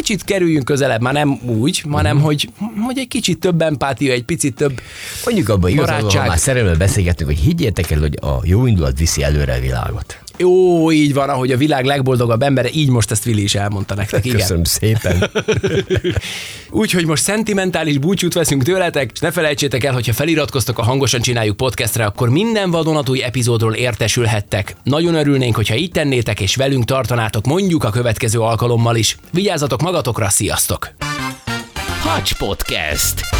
Kicsit 0.00 0.24
kerüljünk 0.24 0.64
közelebb, 0.64 1.00
már 1.00 1.12
nem 1.12 1.38
úgy, 1.46 1.84
hanem 1.90 2.20
hogy, 2.20 2.48
hogy 2.86 2.98
egy 2.98 3.08
kicsit 3.08 3.38
több 3.38 3.60
empátia, 3.60 4.12
egy 4.12 4.24
picit 4.24 4.54
több 4.54 4.80
Mondjuk 5.24 5.48
abban 5.48 5.70
igazából, 5.70 6.10
ha 6.10 6.26
már 6.26 6.38
szerelemmel 6.38 6.76
beszélgetünk, 6.76 7.30
hogy 7.30 7.38
higgyétek 7.38 7.90
el, 7.90 7.98
hogy 7.98 8.18
a 8.20 8.40
jó 8.42 8.66
indulat 8.66 8.98
viszi 8.98 9.22
előre 9.22 9.54
a 9.54 9.60
világot. 9.60 10.18
Jó, 10.40 10.92
így 10.92 11.14
van, 11.14 11.28
ahogy 11.28 11.52
a 11.52 11.56
világ 11.56 11.84
legboldogabb 11.84 12.42
embere, 12.42 12.68
így 12.72 12.88
most 12.88 13.10
ezt 13.10 13.24
Vili 13.24 13.42
is 13.42 13.54
elmondta 13.54 13.94
nektek. 13.94 14.24
Igen. 14.24 14.38
Köszönöm 14.38 14.64
szépen. 14.64 15.30
Úgyhogy 16.70 17.06
most 17.06 17.22
szentimentális 17.22 17.98
búcsút 17.98 18.34
veszünk 18.34 18.62
tőletek, 18.62 19.10
és 19.14 19.18
ne 19.18 19.30
felejtsétek 19.30 19.84
el, 19.84 19.92
hogyha 19.92 20.12
feliratkoztok 20.12 20.78
a 20.78 20.82
Hangosan 20.82 21.20
Csináljuk 21.20 21.56
podcastra, 21.56 22.04
akkor 22.06 22.28
minden 22.28 22.70
vadonatúj 22.70 23.22
epizódról 23.22 23.74
értesülhettek. 23.74 24.76
Nagyon 24.82 25.14
örülnénk, 25.14 25.56
hogyha 25.56 25.74
így 25.74 25.90
tennétek, 25.90 26.40
és 26.40 26.56
velünk 26.56 26.84
tartanátok 26.84 27.46
mondjuk 27.46 27.84
a 27.84 27.90
következő 27.90 28.40
alkalommal 28.40 28.96
is. 28.96 29.16
Vigyázzatok 29.32 29.82
magatokra, 29.82 30.28
sziasztok! 30.28 30.90
Hacs 32.02 32.34
Podcast. 32.34 33.39